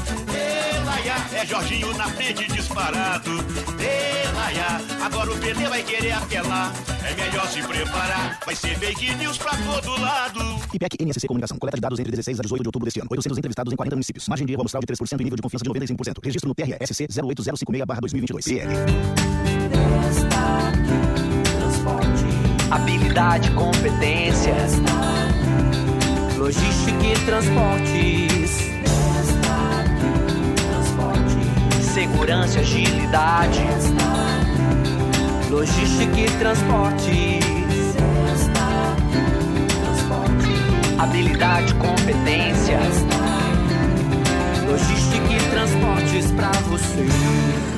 [0.74, 3.30] Elaiá, é Jorginho na frente disparado.
[3.78, 6.72] Elaiá, agora o PT vai querer apelar.
[7.08, 10.40] É melhor se preparar, vai ser fake news pra todo lado.
[10.74, 11.56] IPEC NSC Comunicação.
[11.56, 13.08] Coleta de dados entre 16 a 18 de outubro deste ano.
[13.12, 14.28] 800 entrevistados em 40 municípios.
[14.28, 16.24] Margem de erro amostral de 3% e nível de confiança de 95%.
[16.24, 18.87] Registro no TRSC 08056-2022.
[22.70, 24.54] Habilidade, competência.
[26.36, 28.68] Logística e transportes.
[31.82, 33.60] Segurança e agilidade.
[35.50, 37.44] Logística e transportes.
[40.98, 42.78] Habilidade, competência.
[44.68, 47.77] Logística e transportes pra você.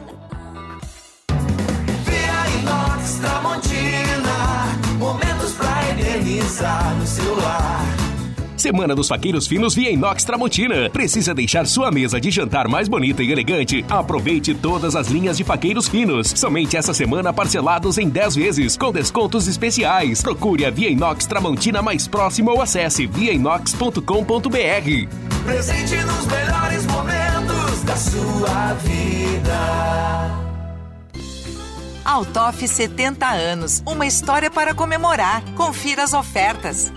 [6.41, 7.85] Eternizar no celular.
[8.57, 10.89] Semana dos Faqueiros Finos via Inox Tramontina.
[10.89, 13.83] Precisa deixar sua mesa de jantar mais bonita e elegante?
[13.89, 16.27] Aproveite todas as linhas de faqueiros finos.
[16.27, 20.21] Somente essa semana parcelados em 10 vezes, com descontos especiais.
[20.21, 24.01] Procure a Via Inox Tramontina mais próximo ou acesse viainox.com.br.
[25.43, 30.50] Presente nos melhores momentos da sua vida.
[32.03, 35.43] Altoff 70 anos, uma história para comemorar.
[35.55, 36.91] Confira as ofertas.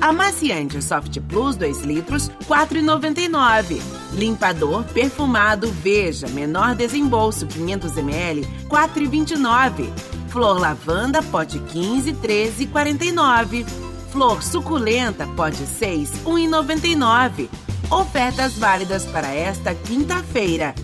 [0.00, 3.80] Amaciante Soft Plus 2 litros, 4,99.
[4.12, 9.92] Limpador perfumado Veja, menor desembolso 500 ml, 4,29.
[10.28, 13.66] Flor lavanda pote 15, 13,49.
[14.10, 17.48] Flor suculenta pote 6, 1,99.
[17.90, 20.74] Ofertas válidas para esta quinta-feira.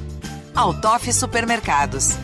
[0.54, 2.16] Altoff Supermercados.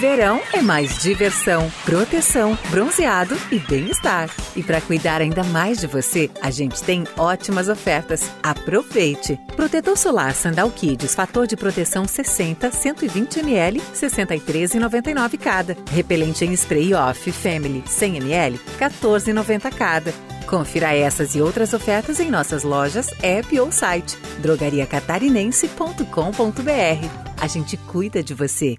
[0.00, 4.30] Verão é mais diversão, proteção, bronzeado e bem-estar.
[4.56, 8.30] E para cuidar ainda mais de você, a gente tem ótimas ofertas.
[8.42, 9.38] Aproveite!
[9.54, 15.76] Protetor solar Sandal Kids, fator de proteção 60, 120 ml, 63,99 cada.
[15.90, 20.14] Repelente em spray off Family 100 ml, 14,90 cada.
[20.46, 27.36] Confira essas e outras ofertas em nossas lojas, app ou site drogariacatarinense.com.br.
[27.38, 28.78] A gente cuida de você.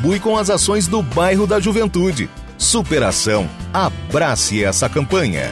[0.01, 2.29] contribui com as ações do bairro da Juventude.
[2.57, 3.47] Superação.
[3.71, 5.51] Abrace essa campanha.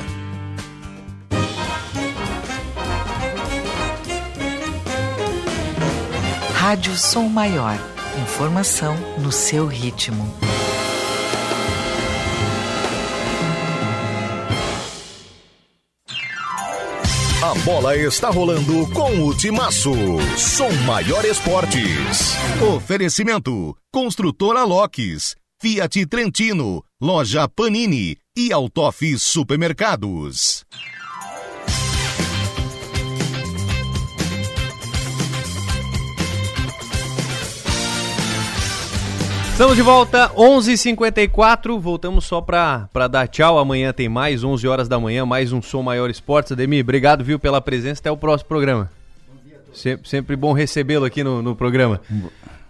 [6.55, 7.77] Rádio Som Maior.
[8.23, 10.33] Informação no seu ritmo.
[17.41, 19.93] A bola está rolando com o Timaço.
[20.37, 22.35] Som Maior Esportes.
[22.75, 30.63] Oferecimento: Construtora Locks, Fiat Trentino, Loja Panini e Autof Supermercados.
[39.51, 44.67] Estamos de volta, 11:54 h 54 voltamos só pra dar tchau, amanhã tem mais, 11
[44.67, 46.51] horas da manhã, mais um Som Maior Esportes.
[46.51, 48.91] Ademir, obrigado, viu, pela presença, até o próximo programa.
[49.73, 52.01] Sempre, sempre bom recebê-lo aqui no, no programa.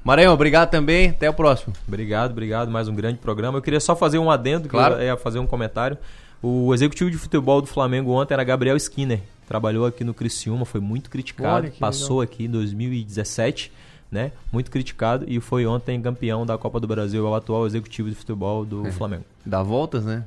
[0.04, 1.74] Maranhão, obrigado também, até o próximo.
[1.88, 3.58] Obrigado, obrigado, mais um grande programa.
[3.58, 4.96] Eu queria só fazer um adendo, Claro.
[4.96, 5.98] que eu ia fazer um comentário.
[6.42, 10.80] O executivo de futebol do Flamengo ontem era Gabriel Skinner, trabalhou aqui no Criciúma, foi
[10.80, 12.34] muito criticado, passou legal.
[12.34, 13.72] aqui em 2017,
[14.10, 14.32] né?
[14.52, 18.16] Muito criticado e foi ontem campeão da Copa do Brasil, é o atual executivo de
[18.16, 18.92] futebol do É.
[18.92, 19.26] Flamengo.
[19.46, 20.24] Dá voltas, né?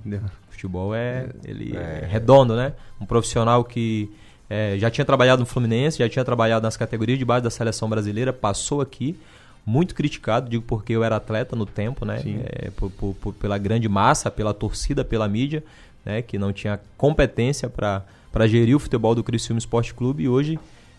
[0.50, 2.74] Futebol é, ele é redondo, né?
[3.00, 4.12] Um profissional que
[4.50, 7.88] é, já tinha trabalhado no Fluminense, já tinha trabalhado nas categorias de base da seleção
[7.88, 9.18] brasileira, passou aqui,
[9.64, 12.20] muito criticado, digo porque eu era atleta no tempo, né?
[12.44, 15.62] É, por- por- pela grande massa, pela torcida, pela mídia,
[16.04, 16.20] né?
[16.22, 18.02] Que não tinha competência para
[18.46, 20.58] gerir o futebol do Criciúma Esporte Clube e hoje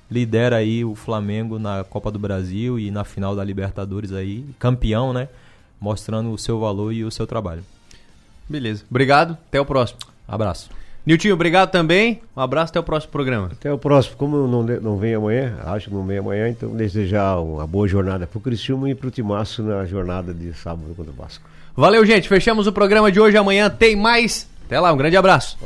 [0.09, 5.11] lidera aí o Flamengo na Copa do Brasil e na final da Libertadores aí, campeão,
[5.11, 5.27] né?
[5.81, 7.63] Mostrando o seu valor e o seu trabalho.
[8.47, 8.83] Beleza.
[8.89, 9.99] Obrigado, até o próximo.
[10.27, 10.69] Abraço.
[11.05, 12.21] Niltinho, obrigado também.
[12.35, 13.49] Um abraço, até o próximo programa.
[13.51, 14.15] Até o próximo.
[14.15, 18.25] Como não, não vem amanhã, acho que não vem amanhã, então desejar uma boa jornada
[18.25, 21.43] pro Criciúma e pro Timaço na jornada de sábado contra o Vasco.
[21.75, 22.29] Valeu, gente.
[22.29, 23.35] Fechamos o programa de hoje.
[23.35, 24.47] Amanhã tem mais.
[24.65, 25.57] Até lá, um grande abraço.